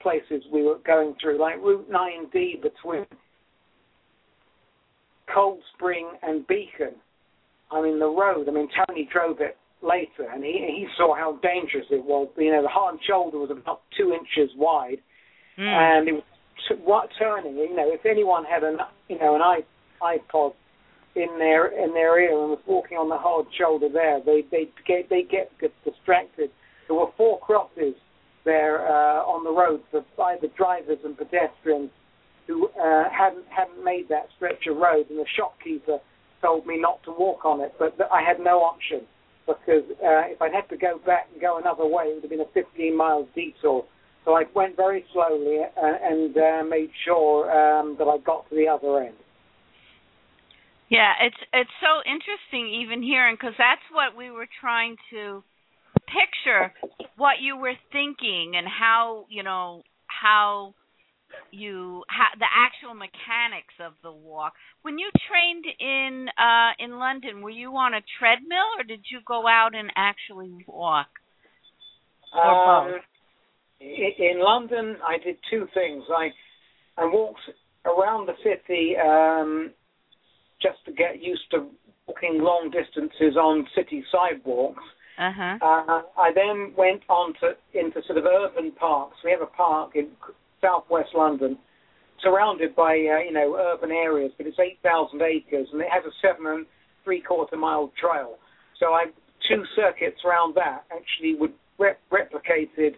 places 0.01 0.43
we 0.51 0.61
were 0.61 0.77
going 0.85 1.15
through, 1.19 1.39
like 1.39 1.57
Route 1.57 1.89
9D 1.89 2.61
between 2.61 3.05
Cold 5.33 5.59
Spring 5.75 6.09
and 6.21 6.45
Beacon. 6.47 6.95
I 7.71 7.81
mean, 7.81 7.99
the 7.99 8.07
road, 8.07 8.47
I 8.47 8.51
mean, 8.51 8.69
Tony 8.88 9.07
drove 9.12 9.41
it 9.41 9.57
later, 9.81 10.29
and 10.31 10.43
he, 10.43 10.51
he 10.51 10.88
saw 10.97 11.15
how 11.15 11.39
dangerous 11.41 11.86
it 11.91 12.03
was. 12.03 12.29
You 12.38 12.51
know, 12.51 12.62
the 12.62 12.67
hard 12.69 12.95
shoulder 13.07 13.38
was 13.38 13.51
about 13.51 13.81
two 13.97 14.13
inches 14.13 14.51
wide, 14.57 14.99
Mm. 15.57 15.67
and 15.67 16.07
it 16.07 16.13
was 16.13 16.23
t- 16.67 16.75
what 16.83 17.09
turning. 17.19 17.55
You 17.55 17.75
know, 17.75 17.91
if 17.93 18.05
anyone 18.07 18.43
had 18.43 18.63
an, 18.63 18.77
you 19.07 19.19
know, 19.19 19.36
an 19.36 19.63
iPod 20.01 20.53
in 21.15 21.29
their 21.38 21.67
in 21.67 21.93
their 21.93 22.19
ear 22.19 22.31
and 22.31 22.49
was 22.49 22.59
walking 22.65 22.97
on 22.97 23.07
the 23.07 23.17
hard 23.17 23.45
shoulder 23.55 23.88
there, 23.88 24.19
they 24.25 24.41
they 24.49 24.67
get 24.88 25.09
they 25.09 25.21
get, 25.21 25.51
get 25.62 25.71
distracted. 25.83 26.49
There 26.88 26.97
were 26.97 27.12
four 27.17 27.39
crosses 27.39 27.93
there 28.45 28.88
uh, 28.88 29.21
on 29.23 29.43
the 29.43 29.51
road 29.51 29.81
for 29.91 30.03
either 30.23 30.47
drivers 30.57 30.97
and 31.05 31.15
pedestrians 31.15 31.91
who 32.47 32.67
uh, 32.69 33.10
hadn't 33.10 33.45
hadn't 33.49 33.84
made 33.84 34.10
that 34.10 34.27
stretch 34.36 34.67
of 34.67 34.77
road, 34.77 35.10
and 35.10 35.19
the 35.19 35.25
shopkeeper 35.36 35.99
told 36.41 36.65
me 36.67 36.79
not 36.79 37.01
to 37.03 37.12
walk 37.12 37.45
on 37.45 37.62
it, 37.62 37.73
but 37.79 37.95
I 38.12 38.21
had 38.21 38.39
no 38.39 38.60
option 38.60 39.01
because 39.47 39.84
uh, 40.03 40.27
if 40.32 40.41
I'd 40.41 40.53
had 40.53 40.69
to 40.69 40.77
go 40.77 40.99
back 41.06 41.27
and 41.32 41.41
go 41.41 41.58
another 41.58 41.86
way, 41.86 42.06
it 42.06 42.15
would 42.15 42.23
have 42.23 42.29
been 42.29 42.41
a 42.41 42.51
15 42.53 42.95
miles 42.95 43.27
detour. 43.36 43.86
So 44.25 44.34
I 44.34 44.43
went 44.56 44.75
very 44.77 45.03
slowly 45.12 45.60
uh, 45.60 45.82
and 45.82 46.36
uh, 46.38 46.63
made 46.69 46.89
sure 47.06 47.51
um, 47.51 47.95
that 47.99 48.06
I 48.06 48.17
got 48.25 48.49
to 48.49 48.56
the 48.56 48.67
other 48.67 49.03
end. 49.03 49.15
Yeah, 50.89 51.13
it's 51.21 51.41
it's 51.51 51.71
so 51.82 51.99
interesting 52.06 52.82
even 52.82 53.01
hearing 53.01 53.36
because 53.36 53.56
that's 53.58 53.82
what 53.91 54.15
we 54.15 54.29
were 54.29 54.47
trying 54.62 54.95
to 55.12 55.43
picture 56.06 56.71
what 57.17 57.41
you 57.41 57.58
were 57.58 57.73
thinking 57.91 58.53
and 58.56 58.67
how 58.67 59.25
you 59.29 59.43
know 59.43 59.82
how 60.06 60.75
you 61.51 62.03
ha- 62.09 62.35
the 62.39 62.49
actual 62.49 62.93
mechanics 62.93 63.73
of 63.79 63.93
the 64.01 64.11
walk. 64.11 64.53
When 64.81 64.97
you 64.97 65.09
trained 65.29 65.65
in 65.79 66.27
uh 66.37 66.71
in 66.79 66.97
London, 66.97 67.41
were 67.41 67.49
you 67.49 67.71
on 67.77 67.93
a 67.93 68.01
treadmill 68.19 68.69
or 68.77 68.83
did 68.83 69.05
you 69.11 69.19
go 69.25 69.47
out 69.47 69.75
and 69.75 69.91
actually 69.95 70.65
walk? 70.67 71.07
Or 72.33 72.95
Um, 72.95 73.01
in 73.79 74.39
London, 74.39 74.97
I 75.07 75.17
did 75.23 75.37
two 75.49 75.67
things. 75.73 76.03
I 76.09 76.31
I 76.97 77.05
walked 77.05 77.41
around 77.85 78.27
the 78.27 78.35
city 78.43 78.95
um, 78.97 79.71
just 80.61 80.83
to 80.85 80.91
get 80.91 81.21
used 81.21 81.49
to 81.51 81.67
walking 82.07 82.41
long 82.41 82.71
distances 82.71 83.35
on 83.37 83.67
city 83.75 84.03
sidewalks. 84.11 84.83
Uh-huh. 85.17 85.57
Uh, 85.61 86.01
I 86.17 86.31
then 86.33 86.73
went 86.75 87.03
on 87.07 87.33
to 87.41 87.53
into 87.77 88.01
sort 88.07 88.17
of 88.17 88.25
urban 88.25 88.71
parks. 88.71 89.17
We 89.23 89.31
have 89.31 89.41
a 89.41 89.45
park 89.45 89.91
in 89.95 90.09
southwest 90.63 91.10
London, 91.13 91.58
surrounded 92.23 92.76
by 92.76 92.93
uh, 92.93 93.19
you 93.19 93.34
know 93.34 93.56
urban 93.56 93.91
areas, 93.91 94.32
but 94.38 94.47
it's 94.47 94.60
eight 94.60 94.80
thousand 94.82 95.21
acres 95.21 95.67
and 95.71 95.82
it 95.82 95.88
has 95.91 96.04
a 96.06 96.13
seven 96.21 96.47
and 96.47 96.65
three 97.04 97.21
quarter 97.21 97.58
mile 97.58 97.91
trail. 97.99 98.38
So 98.80 98.88
I 98.88 99.06
two 99.47 99.63
circuits 99.76 100.21
around 100.26 100.56
that 100.56 100.86
actually 100.91 101.36
would 101.36 101.54
rep- 101.78 101.99
replicated 102.12 102.95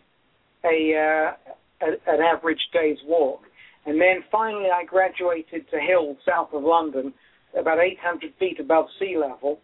a, 0.63 0.93
uh, 0.95 1.85
a 1.85 1.89
an 2.07 2.21
average 2.21 2.61
day's 2.73 2.97
walk. 3.05 3.41
And 3.85 4.01
then 4.01 4.23
finally, 4.31 4.69
I 4.73 4.83
graduated 4.83 5.69
to 5.69 5.79
Hill, 5.79 6.17
south 6.25 6.49
of 6.53 6.63
London, 6.63 7.13
about 7.57 7.79
800 7.79 8.33
feet 8.39 8.59
above 8.59 8.85
sea 8.99 9.15
level. 9.19 9.59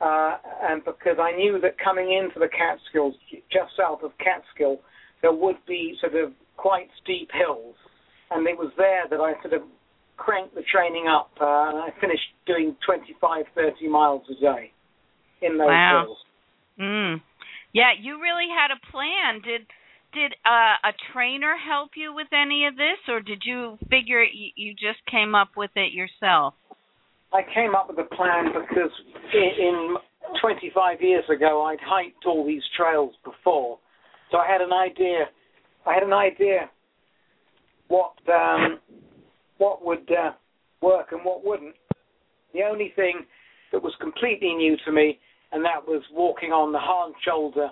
Uh, 0.00 0.36
and 0.62 0.84
because 0.84 1.16
I 1.20 1.32
knew 1.32 1.58
that 1.60 1.76
coming 1.82 2.12
into 2.12 2.38
the 2.38 2.48
Catskills, 2.48 3.14
just 3.50 3.76
south 3.76 4.02
of 4.02 4.12
Catskill, 4.18 4.80
there 5.22 5.32
would 5.32 5.56
be 5.66 5.96
sort 6.00 6.14
of 6.14 6.32
quite 6.56 6.88
steep 7.02 7.30
hills. 7.32 7.74
And 8.30 8.46
it 8.46 8.58
was 8.58 8.72
there 8.76 9.04
that 9.08 9.20
I 9.20 9.40
sort 9.42 9.54
of 9.54 9.62
cranked 10.16 10.54
the 10.54 10.62
training 10.72 11.06
up. 11.06 11.30
Uh, 11.40 11.70
and 11.70 11.78
I 11.78 11.88
finished 12.00 12.26
doing 12.46 12.76
25, 12.84 13.44
30 13.54 13.88
miles 13.88 14.22
a 14.30 14.40
day 14.40 14.72
in 15.42 15.58
those 15.58 15.68
Wow. 15.68 16.04
hills. 16.04 16.18
Mm. 16.80 17.22
Yeah, 17.72 17.92
you 17.98 18.20
really 18.20 18.48
had 18.48 18.70
a 18.70 18.80
plan. 18.90 19.40
Did 19.42 19.66
did 20.14 20.32
uh, 20.46 20.80
a 20.82 20.92
trainer 21.12 21.56
help 21.56 21.90
you 21.94 22.14
with 22.14 22.28
any 22.32 22.66
of 22.66 22.76
this, 22.76 22.96
or 23.08 23.20
did 23.20 23.42
you 23.44 23.76
figure 23.90 24.22
it, 24.22 24.30
you, 24.32 24.48
you 24.56 24.72
just 24.72 25.04
came 25.10 25.34
up 25.34 25.50
with 25.56 25.70
it 25.76 25.92
yourself? 25.92 26.54
I 27.34 27.42
came 27.52 27.74
up 27.74 27.88
with 27.88 27.98
a 27.98 28.08
plan 28.14 28.46
because 28.54 28.92
in, 29.34 29.50
in 29.60 29.96
25 30.40 31.02
years 31.02 31.24
ago 31.28 31.64
I'd 31.64 31.80
hiked 31.84 32.24
all 32.24 32.46
these 32.46 32.62
trails 32.76 33.14
before, 33.24 33.78
so 34.30 34.38
I 34.38 34.46
had 34.50 34.62
an 34.62 34.72
idea. 34.72 35.28
I 35.86 35.94
had 35.94 36.02
an 36.02 36.12
idea 36.12 36.68
what 37.88 38.14
um, 38.28 38.80
what 39.58 39.84
would 39.84 40.10
uh, 40.10 40.32
work 40.82 41.12
and 41.12 41.24
what 41.24 41.44
wouldn't. 41.44 41.74
The 42.52 42.62
only 42.62 42.92
thing 42.96 43.24
that 43.72 43.82
was 43.82 43.94
completely 44.00 44.54
new 44.54 44.76
to 44.84 44.92
me, 44.92 45.18
and 45.52 45.64
that 45.64 45.86
was 45.86 46.02
walking 46.12 46.50
on 46.50 46.72
the 46.72 46.78
hard 46.78 47.12
shoulder 47.24 47.70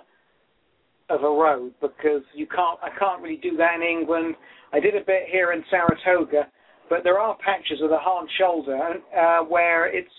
of 1.09 1.23
a 1.23 1.29
road 1.29 1.73
because 1.81 2.23
you 2.33 2.47
can't. 2.47 2.79
I 2.81 2.89
can't 2.97 3.21
really 3.21 3.37
do 3.37 3.57
that 3.57 3.75
in 3.75 3.81
England. 3.81 4.35
I 4.73 4.79
did 4.79 4.95
a 4.95 5.05
bit 5.05 5.23
here 5.31 5.51
in 5.51 5.63
Saratoga, 5.69 6.47
but 6.89 7.03
there 7.03 7.19
are 7.19 7.37
patches 7.43 7.81
of 7.81 7.89
the 7.89 7.97
hard 7.97 8.27
shoulder 8.37 8.79
uh, 9.17 9.43
where 9.43 9.87
it's 9.87 10.09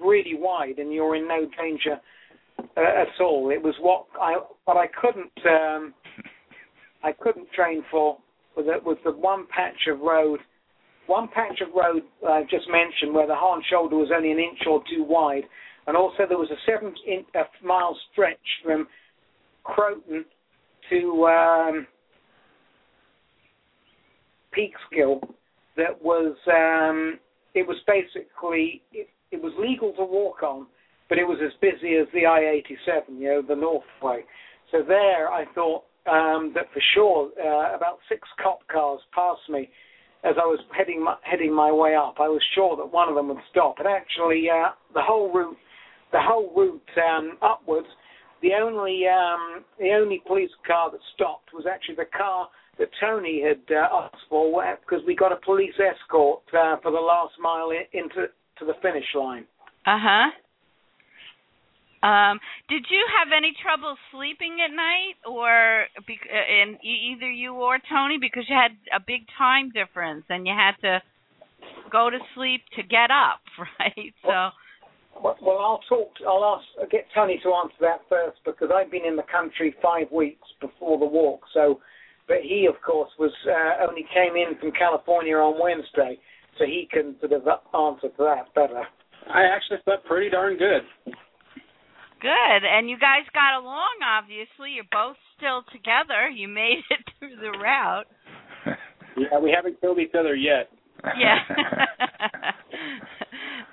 really 0.00 0.34
wide 0.34 0.78
and 0.78 0.92
you're 0.92 1.16
in 1.16 1.26
no 1.26 1.46
danger 1.60 2.00
uh, 2.76 2.80
at 2.80 3.20
all. 3.20 3.50
It 3.50 3.62
was 3.62 3.74
what 3.80 4.06
I 4.20 4.36
what 4.64 4.76
I 4.76 4.86
couldn't 4.86 5.32
um, 5.46 5.94
I 7.02 7.12
couldn't 7.12 7.50
train 7.52 7.84
for 7.90 8.18
was 8.56 8.66
the, 8.66 8.84
was 8.84 8.98
the 9.04 9.12
one 9.12 9.46
patch 9.54 9.86
of 9.90 10.00
road, 10.00 10.40
one 11.06 11.28
patch 11.28 11.60
of 11.60 11.68
road 11.74 12.02
I 12.26 12.42
just 12.42 12.66
mentioned 12.68 13.14
where 13.14 13.26
the 13.26 13.34
hard 13.34 13.62
shoulder 13.70 13.96
was 13.96 14.10
only 14.14 14.32
an 14.32 14.38
inch 14.38 14.60
or 14.68 14.82
two 14.90 15.04
wide, 15.04 15.44
and 15.86 15.96
also 15.96 16.24
there 16.28 16.38
was 16.38 16.50
a 16.50 16.60
seven 16.66 16.94
in, 17.06 17.24
a 17.34 17.44
mile 17.64 17.96
stretch 18.12 18.36
from 18.64 18.86
Croton 19.64 20.24
to 20.90 21.26
um, 21.26 21.86
Peekskill 24.56 25.20
that 25.76 26.02
was 26.02 26.36
um, 26.48 27.18
it 27.54 27.66
was 27.66 27.76
basically 27.86 28.82
it, 28.92 29.08
it 29.30 29.42
was 29.42 29.52
legal 29.58 29.92
to 29.92 30.04
walk 30.04 30.42
on, 30.42 30.66
but 31.08 31.18
it 31.18 31.24
was 31.24 31.38
as 31.44 31.52
busy 31.60 31.96
as 31.96 32.06
the 32.12 32.26
I-87, 32.26 33.18
you 33.18 33.28
know, 33.28 33.42
the 33.46 33.54
North 33.54 33.84
Way. 34.02 34.24
So 34.72 34.82
there, 34.86 35.30
I 35.30 35.44
thought 35.54 35.84
um, 36.08 36.52
that 36.54 36.66
for 36.72 36.82
sure 36.94 37.30
uh, 37.38 37.76
about 37.76 37.98
six 38.08 38.26
cop 38.42 38.60
cars 38.68 39.00
passed 39.14 39.48
me 39.48 39.68
as 40.24 40.34
I 40.36 40.46
was 40.46 40.58
heading 40.76 41.04
my, 41.04 41.16
heading 41.22 41.54
my 41.54 41.70
way 41.70 41.94
up. 41.94 42.16
I 42.18 42.28
was 42.28 42.42
sure 42.54 42.76
that 42.76 42.92
one 42.92 43.08
of 43.08 43.14
them 43.14 43.28
would 43.28 43.38
stop, 43.50 43.78
and 43.78 43.86
actually, 43.86 44.46
uh, 44.50 44.70
the 44.94 45.02
whole 45.02 45.32
route 45.32 45.56
the 46.12 46.20
whole 46.20 46.52
route 46.56 46.90
um, 46.96 47.38
upwards. 47.42 47.86
The 48.40 48.50
only 48.54 49.02
um, 49.06 49.64
the 49.78 49.90
only 49.92 50.22
police 50.26 50.50
car 50.66 50.90
that 50.90 51.00
stopped 51.14 51.52
was 51.52 51.66
actually 51.70 51.96
the 51.96 52.10
car 52.16 52.48
that 52.78 52.88
Tony 53.00 53.42
had 53.42 53.62
uh, 53.74 54.04
asked 54.04 54.22
for 54.28 54.64
because 54.80 55.04
we 55.06 55.16
got 55.16 55.32
a 55.32 55.40
police 55.44 55.74
escort 55.74 56.42
uh, 56.54 56.76
for 56.82 56.92
the 56.92 57.00
last 57.00 57.34
mile 57.40 57.70
into 57.92 58.28
to 58.58 58.64
the 58.64 58.74
finish 58.80 59.06
line. 59.14 59.44
Uh 59.86 59.98
huh. 59.98 60.30
Um, 62.02 62.38
did 62.68 62.86
you 62.90 63.02
have 63.18 63.34
any 63.36 63.52
trouble 63.60 63.96
sleeping 64.12 64.58
at 64.62 64.70
night, 64.70 65.18
or 65.26 65.86
bec- 66.06 66.30
in 66.30 66.78
either 66.82 67.30
you 67.30 67.54
or 67.54 67.78
Tony, 67.90 68.18
because 68.20 68.44
you 68.48 68.54
had 68.54 68.76
a 68.94 69.02
big 69.04 69.26
time 69.36 69.70
difference 69.70 70.24
and 70.28 70.46
you 70.46 70.54
had 70.54 70.78
to 70.82 71.02
go 71.90 72.10
to 72.10 72.18
sleep 72.34 72.62
to 72.76 72.82
get 72.82 73.10
up, 73.10 73.42
right? 73.80 74.14
So. 74.22 74.54
Well, 75.20 75.36
well, 75.42 75.58
I'll 75.58 75.82
talk. 75.88 76.12
I'll 76.26 76.44
ask. 76.44 76.64
I'll 76.80 76.88
get 76.88 77.06
Tony 77.14 77.40
to 77.42 77.50
answer 77.50 77.80
that 77.80 78.02
first 78.08 78.38
because 78.44 78.70
I've 78.72 78.90
been 78.90 79.04
in 79.04 79.16
the 79.16 79.26
country 79.26 79.74
five 79.82 80.06
weeks 80.12 80.46
before 80.60 80.98
the 80.98 81.06
walk. 81.06 81.40
So, 81.52 81.80
but 82.28 82.38
he, 82.42 82.68
of 82.70 82.80
course, 82.82 83.10
was 83.18 83.32
uh, 83.46 83.88
only 83.88 84.06
came 84.14 84.36
in 84.36 84.56
from 84.60 84.70
California 84.70 85.34
on 85.34 85.58
Wednesday, 85.60 86.20
so 86.56 86.64
he 86.64 86.88
can 86.92 87.16
sort 87.18 87.32
of 87.32 87.42
answer 87.74 88.14
to 88.14 88.22
that 88.22 88.54
better. 88.54 88.84
I 89.28 89.42
actually 89.42 89.78
slept 89.84 90.06
pretty 90.06 90.30
darn 90.30 90.56
good. 90.56 90.82
Good. 92.20 92.62
And 92.64 92.90
you 92.90 92.98
guys 92.98 93.24
got 93.32 93.60
along, 93.60 94.02
obviously. 94.02 94.74
You're 94.74 94.90
both 94.90 95.16
still 95.36 95.62
together. 95.72 96.28
You 96.28 96.48
made 96.48 96.82
it 96.90 97.00
through 97.18 97.36
the 97.36 97.56
route. 97.58 98.06
yeah, 99.16 99.38
we 99.38 99.54
haven't 99.54 99.80
killed 99.80 99.98
each 99.98 100.14
other 100.18 100.34
yet. 100.34 100.70
Yeah. 101.16 101.38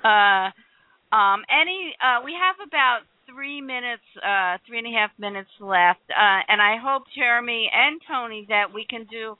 uh, 0.05 1.15
um, 1.15 1.43
any, 1.49 1.95
uh, 2.01 2.21
we 2.23 2.33
have 2.37 2.55
about 2.65 3.01
three 3.25 3.61
minutes, 3.61 4.03
uh, 4.21 4.57
three 4.67 4.77
and 4.77 4.87
a 4.87 4.91
half 4.91 5.11
minutes 5.17 5.49
left, 5.59 6.05
uh, 6.09 6.41
and 6.47 6.61
I 6.61 6.77
hope 6.77 7.03
Jeremy 7.15 7.69
and 7.73 7.99
Tony 8.07 8.45
that 8.49 8.71
we 8.73 8.85
can 8.87 9.05
do 9.09 9.37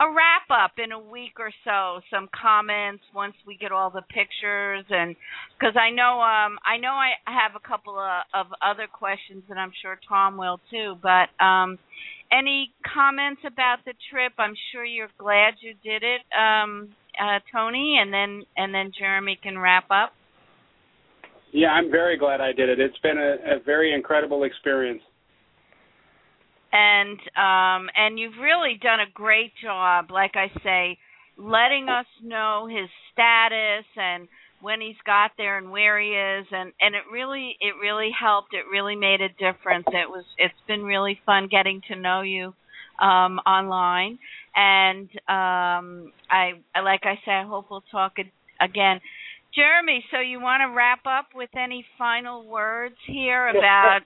a 0.00 0.08
wrap 0.08 0.48
up 0.48 0.72
in 0.82 0.92
a 0.92 0.98
week 0.98 1.36
or 1.38 1.52
so 1.62 2.00
some 2.10 2.28
comments 2.32 3.04
once 3.14 3.34
we 3.46 3.56
get 3.56 3.70
all 3.70 3.90
the 3.90 4.02
pictures 4.08 4.84
and 4.88 5.14
because 5.58 5.76
i 5.76 5.90
know 5.90 6.20
um 6.20 6.58
i 6.64 6.80
know 6.80 6.96
i 6.96 7.12
have 7.26 7.52
a 7.54 7.68
couple 7.68 7.98
of, 7.98 8.22
of 8.32 8.46
other 8.64 8.86
questions 8.90 9.42
and 9.50 9.60
i'm 9.60 9.72
sure 9.82 10.00
tom 10.08 10.38
will 10.38 10.58
too 10.70 10.96
but 11.02 11.28
um 11.44 11.78
any 12.32 12.70
comments 12.94 13.40
about 13.44 13.78
the 13.84 13.92
trip? 14.08 14.32
I'm 14.38 14.54
sure 14.70 14.84
you're 14.84 15.10
glad 15.18 15.54
you 15.60 15.74
did 15.84 16.02
it 16.02 16.22
um 16.32 16.88
uh 17.20 17.40
tony 17.52 17.98
and 18.00 18.12
then 18.12 18.44
and 18.56 18.72
then 18.74 18.92
jeremy 18.98 19.38
can 19.42 19.58
wrap 19.58 19.84
up. 19.90 20.12
Yeah 21.52 21.72
i'm 21.72 21.90
very 21.90 22.16
glad 22.16 22.40
i 22.40 22.52
did 22.52 22.70
it. 22.70 22.80
It's 22.80 22.98
been 22.98 23.18
a, 23.18 23.56
a 23.56 23.60
very 23.66 23.92
incredible 23.92 24.44
experience 24.44 25.02
and 26.72 27.18
um 27.36 27.88
and 27.96 28.18
you've 28.18 28.38
really 28.40 28.78
done 28.80 29.00
a 29.00 29.10
great 29.12 29.52
job 29.62 30.10
like 30.10 30.32
i 30.34 30.48
say 30.62 30.98
letting 31.36 31.88
us 31.88 32.06
know 32.22 32.68
his 32.70 32.88
status 33.12 33.86
and 33.96 34.28
when 34.60 34.80
he's 34.80 35.00
got 35.06 35.32
there 35.36 35.58
and 35.58 35.70
where 35.70 35.98
he 36.00 36.08
is. 36.10 36.46
And 36.52 36.72
and 36.80 36.94
it 36.94 37.02
really 37.12 37.56
it 37.60 37.74
really 37.80 38.10
helped. 38.18 38.52
It 38.52 38.70
really 38.70 38.96
made 38.96 39.20
a 39.20 39.28
difference. 39.28 39.86
It 39.88 40.08
was 40.08 40.24
it's 40.38 40.54
been 40.68 40.82
really 40.82 41.18
fun 41.26 41.48
getting 41.50 41.80
to 41.88 41.96
know 41.96 42.22
you 42.22 42.54
um 43.00 43.38
online. 43.46 44.18
And 44.54 45.08
um 45.28 46.12
i 46.30 46.52
like 46.82 47.02
i 47.04 47.18
said 47.24 47.34
i 47.34 47.44
hope 47.46 47.66
we'll 47.70 47.84
talk 47.90 48.14
again. 48.60 49.00
Jeremy 49.54 50.04
so 50.10 50.20
you 50.20 50.40
want 50.40 50.60
to 50.60 50.76
wrap 50.76 51.00
up 51.06 51.28
with 51.34 51.50
any 51.56 51.84
final 51.98 52.46
words 52.46 52.96
here 53.06 53.48
about 53.48 54.00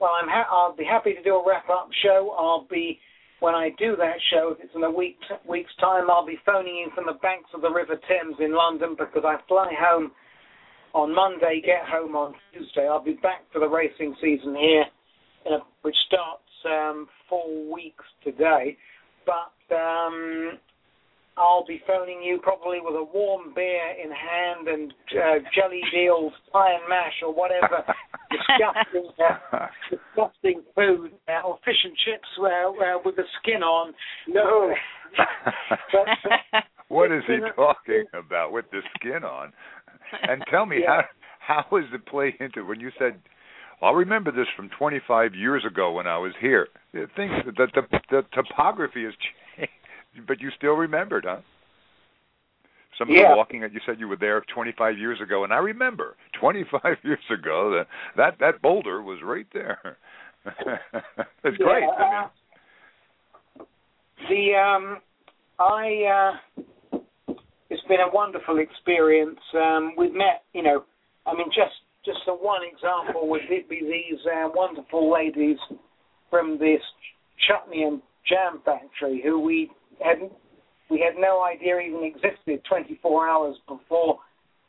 well, 0.00 0.12
I'm 0.20 0.28
ha- 0.28 0.48
I'll 0.50 0.74
be 0.74 0.84
happy 0.84 1.14
to 1.14 1.22
do 1.22 1.36
a 1.36 1.46
wrap 1.46 1.68
up 1.68 1.90
show. 2.02 2.34
I'll 2.38 2.66
be 2.70 2.98
when 3.40 3.54
I 3.54 3.70
do 3.78 3.96
that 3.96 4.16
show, 4.32 4.52
if 4.52 4.64
it's 4.64 4.74
in 4.74 4.84
a 4.84 4.90
week 4.90 5.18
week's 5.48 5.74
time, 5.80 6.10
I'll 6.10 6.26
be 6.26 6.38
phoning 6.44 6.76
you 6.76 6.90
from 6.94 7.06
the 7.06 7.18
banks 7.20 7.50
of 7.54 7.62
the 7.62 7.70
River 7.70 7.98
Thames 8.08 8.36
in 8.38 8.54
London 8.54 8.96
because 8.98 9.22
I 9.24 9.36
fly 9.48 9.72
home 9.78 10.12
on 10.92 11.14
Monday, 11.14 11.62
get 11.64 11.84
home 11.88 12.16
on 12.16 12.34
Tuesday. 12.52 12.86
I'll 12.86 13.02
be 13.02 13.18
back 13.22 13.44
for 13.52 13.60
the 13.60 13.68
racing 13.68 14.14
season 14.20 14.54
here, 14.54 14.84
a, 15.46 15.58
which 15.82 15.96
starts 16.06 16.42
um, 16.66 17.08
four 17.28 17.72
weeks 17.72 18.04
today. 18.22 18.76
But 19.24 19.74
um, 19.74 20.58
I'll 21.40 21.64
be 21.66 21.80
phoning 21.86 22.22
you 22.22 22.38
probably 22.42 22.78
with 22.82 22.94
a 22.94 23.04
warm 23.04 23.54
beer 23.54 23.96
in 23.96 24.10
hand 24.10 24.68
and 24.68 24.92
uh, 25.16 25.40
jellied 25.54 25.82
eels, 25.96 26.32
pie 26.52 26.74
and 26.74 26.88
mash, 26.88 27.16
or 27.24 27.32
whatever 27.32 27.80
disgusting, 28.30 29.10
uh, 29.18 29.66
disgusting 29.88 30.62
food, 30.74 31.12
uh, 31.28 31.48
or 31.48 31.58
fish 31.64 31.80
and 31.84 31.96
chips 32.04 32.28
uh, 32.38 32.98
with 33.04 33.16
the 33.16 33.24
skin 33.40 33.62
on. 33.62 33.94
No. 34.28 34.74
but, 35.92 36.62
what 36.88 37.10
is 37.10 37.22
he 37.26 37.38
talking 37.56 38.04
about 38.12 38.52
with 38.52 38.66
the 38.70 38.80
skin 38.96 39.24
on? 39.24 39.52
And 40.22 40.42
tell 40.50 40.66
me 40.66 40.80
yeah. 40.82 41.02
how 41.40 41.64
how 41.64 41.76
is 41.78 41.84
it 41.94 42.04
play 42.06 42.34
into 42.38 42.66
when 42.66 42.80
you 42.80 42.90
said 42.98 43.18
I'll 43.82 43.94
remember 43.94 44.30
this 44.30 44.46
from 44.56 44.68
25 44.78 45.34
years 45.34 45.64
ago 45.64 45.92
when 45.92 46.06
I 46.06 46.18
was 46.18 46.32
here. 46.38 46.68
The 46.92 47.06
things 47.16 47.32
the 47.46 47.66
the, 47.74 47.98
the 48.10 48.22
topography 48.34 49.04
has 49.04 49.14
changed 49.56 49.72
but 50.26 50.40
you 50.40 50.50
still 50.56 50.74
remembered, 50.74 51.24
huh? 51.26 51.40
Some 52.98 53.08
of 53.08 53.16
yeah. 53.16 53.30
the 53.30 53.36
walking 53.36 53.60
that 53.62 53.72
you 53.72 53.80
said 53.86 53.98
you 53.98 54.08
were 54.08 54.16
there 54.16 54.42
25 54.54 54.98
years 54.98 55.20
ago, 55.22 55.44
and 55.44 55.52
I 55.52 55.58
remember 55.58 56.16
25 56.40 56.80
years 57.02 57.18
ago 57.30 57.70
that 57.70 57.86
that 58.16 58.38
that 58.40 58.62
boulder 58.62 59.02
was 59.02 59.18
right 59.24 59.46
there. 59.52 59.96
it's 60.44 61.58
yeah, 61.58 61.66
great. 61.66 61.84
I 61.84 62.22
mean. 62.22 63.66
The 64.28 64.54
um, 64.54 64.98
I 65.58 66.36
uh, 66.94 66.98
it's 67.70 67.82
been 67.88 68.00
a 68.00 68.12
wonderful 68.12 68.58
experience. 68.58 69.40
Um, 69.54 69.94
we've 69.96 70.12
met, 70.12 70.42
you 70.52 70.62
know, 70.62 70.84
I 71.26 71.34
mean, 71.34 71.48
just 71.48 71.72
just 72.04 72.20
a 72.28 72.32
one 72.32 72.62
example 72.64 73.28
would 73.28 73.42
be 73.48 73.80
these 73.80 74.18
uh, 74.26 74.48
wonderful 74.54 75.12
ladies 75.12 75.58
from 76.28 76.58
this 76.58 76.80
chutney 77.48 77.82
and 77.84 78.02
jam 78.28 78.60
factory 78.64 79.20
who 79.24 79.40
we 79.40 79.70
had 80.00 80.30
we 80.90 80.98
had 80.98 81.20
no 81.20 81.44
idea 81.44 81.78
even 81.78 82.02
existed 82.02 82.64
24 82.68 83.28
hours 83.28 83.56
before 83.68 84.18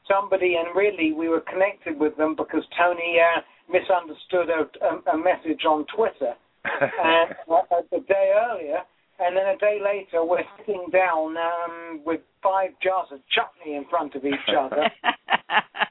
somebody, 0.07 0.55
and 0.55 0.75
really 0.75 1.13
we 1.13 1.27
were 1.27 1.41
connected 1.41 1.99
with 1.99 2.15
them 2.17 2.35
because 2.35 2.63
Tony 2.77 3.17
uh, 3.17 3.41
misunderstood 3.71 4.49
a, 4.49 5.09
a, 5.11 5.17
message 5.17 5.65
on 5.65 5.85
Twitter 5.95 6.33
and 6.63 7.33
uh, 7.49 7.97
a 7.97 7.99
day 8.01 8.33
earlier, 8.35 8.79
and 9.19 9.35
then 9.35 9.47
a 9.47 9.57
day 9.57 9.79
later 9.83 10.23
we're 10.23 10.43
sitting 10.59 10.85
down 10.91 11.35
um, 11.37 12.01
with 12.05 12.21
five 12.43 12.69
jars 12.83 13.07
of 13.11 13.19
chutney 13.33 13.75
in 13.75 13.85
front 13.89 14.13
of 14.15 14.23
each 14.25 14.33
other. 14.59 14.83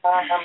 um, 0.04 0.42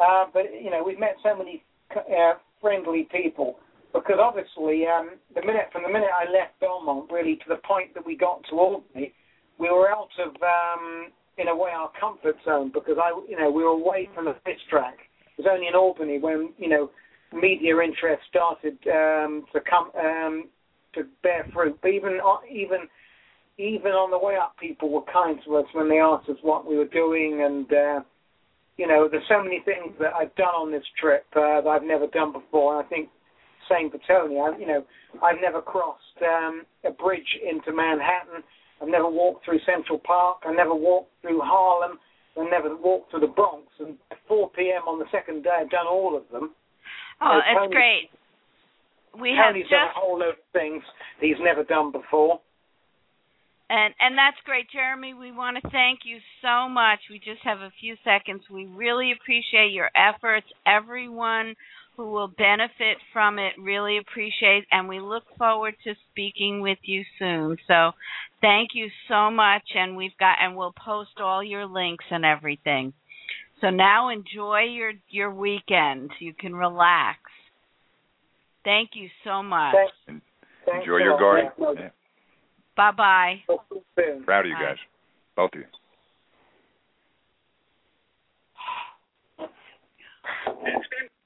uh, 0.00 0.24
but 0.32 0.44
you 0.60 0.70
know 0.70 0.82
we've 0.84 0.98
met 0.98 1.16
so 1.22 1.36
many 1.36 1.62
uh, 1.94 2.34
friendly 2.60 3.08
people 3.12 3.58
because 3.92 4.18
obviously, 4.20 4.86
um, 4.86 5.16
the 5.34 5.40
minute 5.40 5.68
from 5.72 5.82
the 5.82 5.88
minute 5.88 6.10
I 6.12 6.30
left 6.30 6.60
Belmont, 6.60 7.10
really 7.10 7.36
to 7.36 7.48
the 7.48 7.60
point 7.66 7.94
that 7.94 8.04
we 8.04 8.16
got 8.16 8.42
to 8.50 8.56
Albany, 8.56 9.12
we 9.58 9.70
were 9.70 9.90
out 9.90 10.10
of, 10.20 10.34
um, 10.42 11.08
in 11.38 11.48
a 11.48 11.56
way, 11.56 11.70
our 11.70 11.90
comfort 11.98 12.36
zone 12.44 12.70
because 12.72 12.96
I, 13.00 13.10
you 13.28 13.38
know, 13.38 13.50
we 13.50 13.62
were 13.62 13.70
away 13.70 14.08
from 14.14 14.26
the 14.26 14.36
race 14.46 14.58
track. 14.70 14.98
It 15.36 15.42
was 15.42 15.50
only 15.50 15.68
in 15.68 15.74
Albany 15.74 16.18
when 16.18 16.52
you 16.58 16.68
know 16.68 16.90
media 17.32 17.78
interest 17.78 18.22
started 18.28 18.78
um, 18.88 19.44
to 19.52 19.60
come 19.60 19.90
um, 19.98 20.48
to 20.94 21.04
bear 21.22 21.46
fruit. 21.52 21.78
But 21.80 21.88
even 21.88 22.18
uh, 22.24 22.38
even 22.50 22.88
even 23.58 23.92
on 23.92 24.10
the 24.10 24.18
way 24.18 24.36
up, 24.36 24.56
people 24.58 24.90
were 24.90 25.02
kind 25.12 25.38
to 25.44 25.56
us 25.56 25.66
when 25.72 25.88
they 25.88 25.98
asked 25.98 26.28
us 26.28 26.36
what 26.42 26.66
we 26.66 26.76
were 26.76 26.86
doing, 26.86 27.42
and 27.44 27.72
uh, 27.72 28.00
you 28.78 28.86
know, 28.86 29.08
there's 29.10 29.26
so 29.28 29.42
many 29.42 29.60
things 29.64 29.94
that 29.98 30.14
I've 30.14 30.34
done 30.36 30.54
on 30.54 30.70
this 30.70 30.84
trip 31.00 31.26
uh, 31.34 31.60
that 31.60 31.68
I've 31.68 31.82
never 31.82 32.06
done 32.06 32.32
before. 32.32 32.78
And 32.78 32.86
I 32.86 32.88
think 32.88 33.08
same 33.68 33.90
for 33.90 33.98
Tony. 34.06 34.38
I, 34.38 34.58
you 34.58 34.66
know, 34.66 34.84
I've 35.22 35.40
never 35.40 35.60
crossed 35.60 36.18
um, 36.22 36.62
a 36.84 36.90
bridge 36.90 37.28
into 37.42 37.72
Manhattan. 37.72 38.42
I've 38.80 38.88
never 38.88 39.08
walked 39.08 39.44
through 39.44 39.58
Central 39.66 39.98
Park. 39.98 40.38
I 40.44 40.52
never 40.52 40.74
walked 40.74 41.10
through 41.22 41.40
Harlem. 41.42 41.98
I 42.38 42.48
never 42.48 42.76
walked 42.76 43.10
through 43.10 43.20
the 43.20 43.34
Bronx. 43.34 43.66
And 43.80 43.96
at 44.10 44.18
4 44.28 44.50
p.m. 44.50 44.86
on 44.86 44.98
the 44.98 45.06
second 45.10 45.42
day, 45.42 45.50
I've 45.60 45.70
done 45.70 45.86
all 45.86 46.16
of 46.16 46.22
them. 46.30 46.54
Oh, 47.20 47.38
it's 47.38 47.58
Tony, 47.58 47.74
great. 47.74 48.10
We 49.20 49.34
have 49.34 49.54
Tony's 49.54 49.64
just 49.64 49.72
done 49.72 49.90
a 49.90 49.98
whole 49.98 50.18
load 50.18 50.38
of 50.38 50.44
things 50.52 50.82
he's 51.20 51.40
never 51.40 51.64
done 51.64 51.90
before. 51.90 52.40
And 53.70 53.92
and 54.00 54.16
that's 54.16 54.38
great, 54.44 54.70
Jeremy. 54.72 55.12
We 55.12 55.30
want 55.30 55.58
to 55.60 55.70
thank 55.70 56.00
you 56.04 56.18
so 56.40 56.68
much. 56.70 57.00
We 57.10 57.18
just 57.18 57.42
have 57.44 57.58
a 57.58 57.72
few 57.80 57.96
seconds. 58.02 58.42
We 58.50 58.64
really 58.64 59.12
appreciate 59.12 59.72
your 59.72 59.90
efforts. 59.92 60.46
Everyone 60.64 61.54
who 61.98 62.12
will 62.12 62.28
benefit 62.28 62.96
from 63.12 63.40
it 63.40 63.54
really 63.58 63.98
appreciate 63.98 64.64
and 64.70 64.88
we 64.88 65.00
look 65.00 65.24
forward 65.36 65.74
to 65.82 65.94
speaking 66.12 66.60
with 66.60 66.78
you 66.82 67.02
soon. 67.18 67.56
So 67.66 67.90
thank 68.40 68.70
you 68.72 68.86
so 69.08 69.32
much 69.32 69.64
and 69.74 69.96
we've 69.96 70.16
got 70.20 70.36
and 70.40 70.56
we'll 70.56 70.72
post 70.72 71.18
all 71.20 71.42
your 71.42 71.66
links 71.66 72.04
and 72.12 72.24
everything. 72.24 72.92
So 73.60 73.70
now 73.70 74.10
enjoy 74.10 74.60
your 74.70 74.92
your 75.10 75.34
weekend. 75.34 76.12
You 76.20 76.34
can 76.38 76.54
relax. 76.54 77.18
Thank 78.62 78.90
you 78.94 79.08
so 79.24 79.42
much. 79.42 79.74
Thank, 80.06 80.22
Thanks 80.66 80.84
Enjoy 80.84 80.98
a 80.98 81.02
your 81.02 81.12
lot. 81.14 81.20
garden. 81.20 81.50
Yeah. 81.58 81.72
Yeah. 81.74 81.88
Bye 82.76 82.92
bye. 82.92 83.34
Talk 83.48 83.68
to 83.70 83.74
you 83.74 83.82
soon. 83.96 84.22
Proud 84.22 84.44
of 84.44 84.50
you 84.50 84.54
Bye. 84.54 84.62
guys, 84.62 84.76
both 85.34 85.50
of 85.52 85.58
you. 85.58 85.66
It's 90.64 90.86
been 90.90 91.08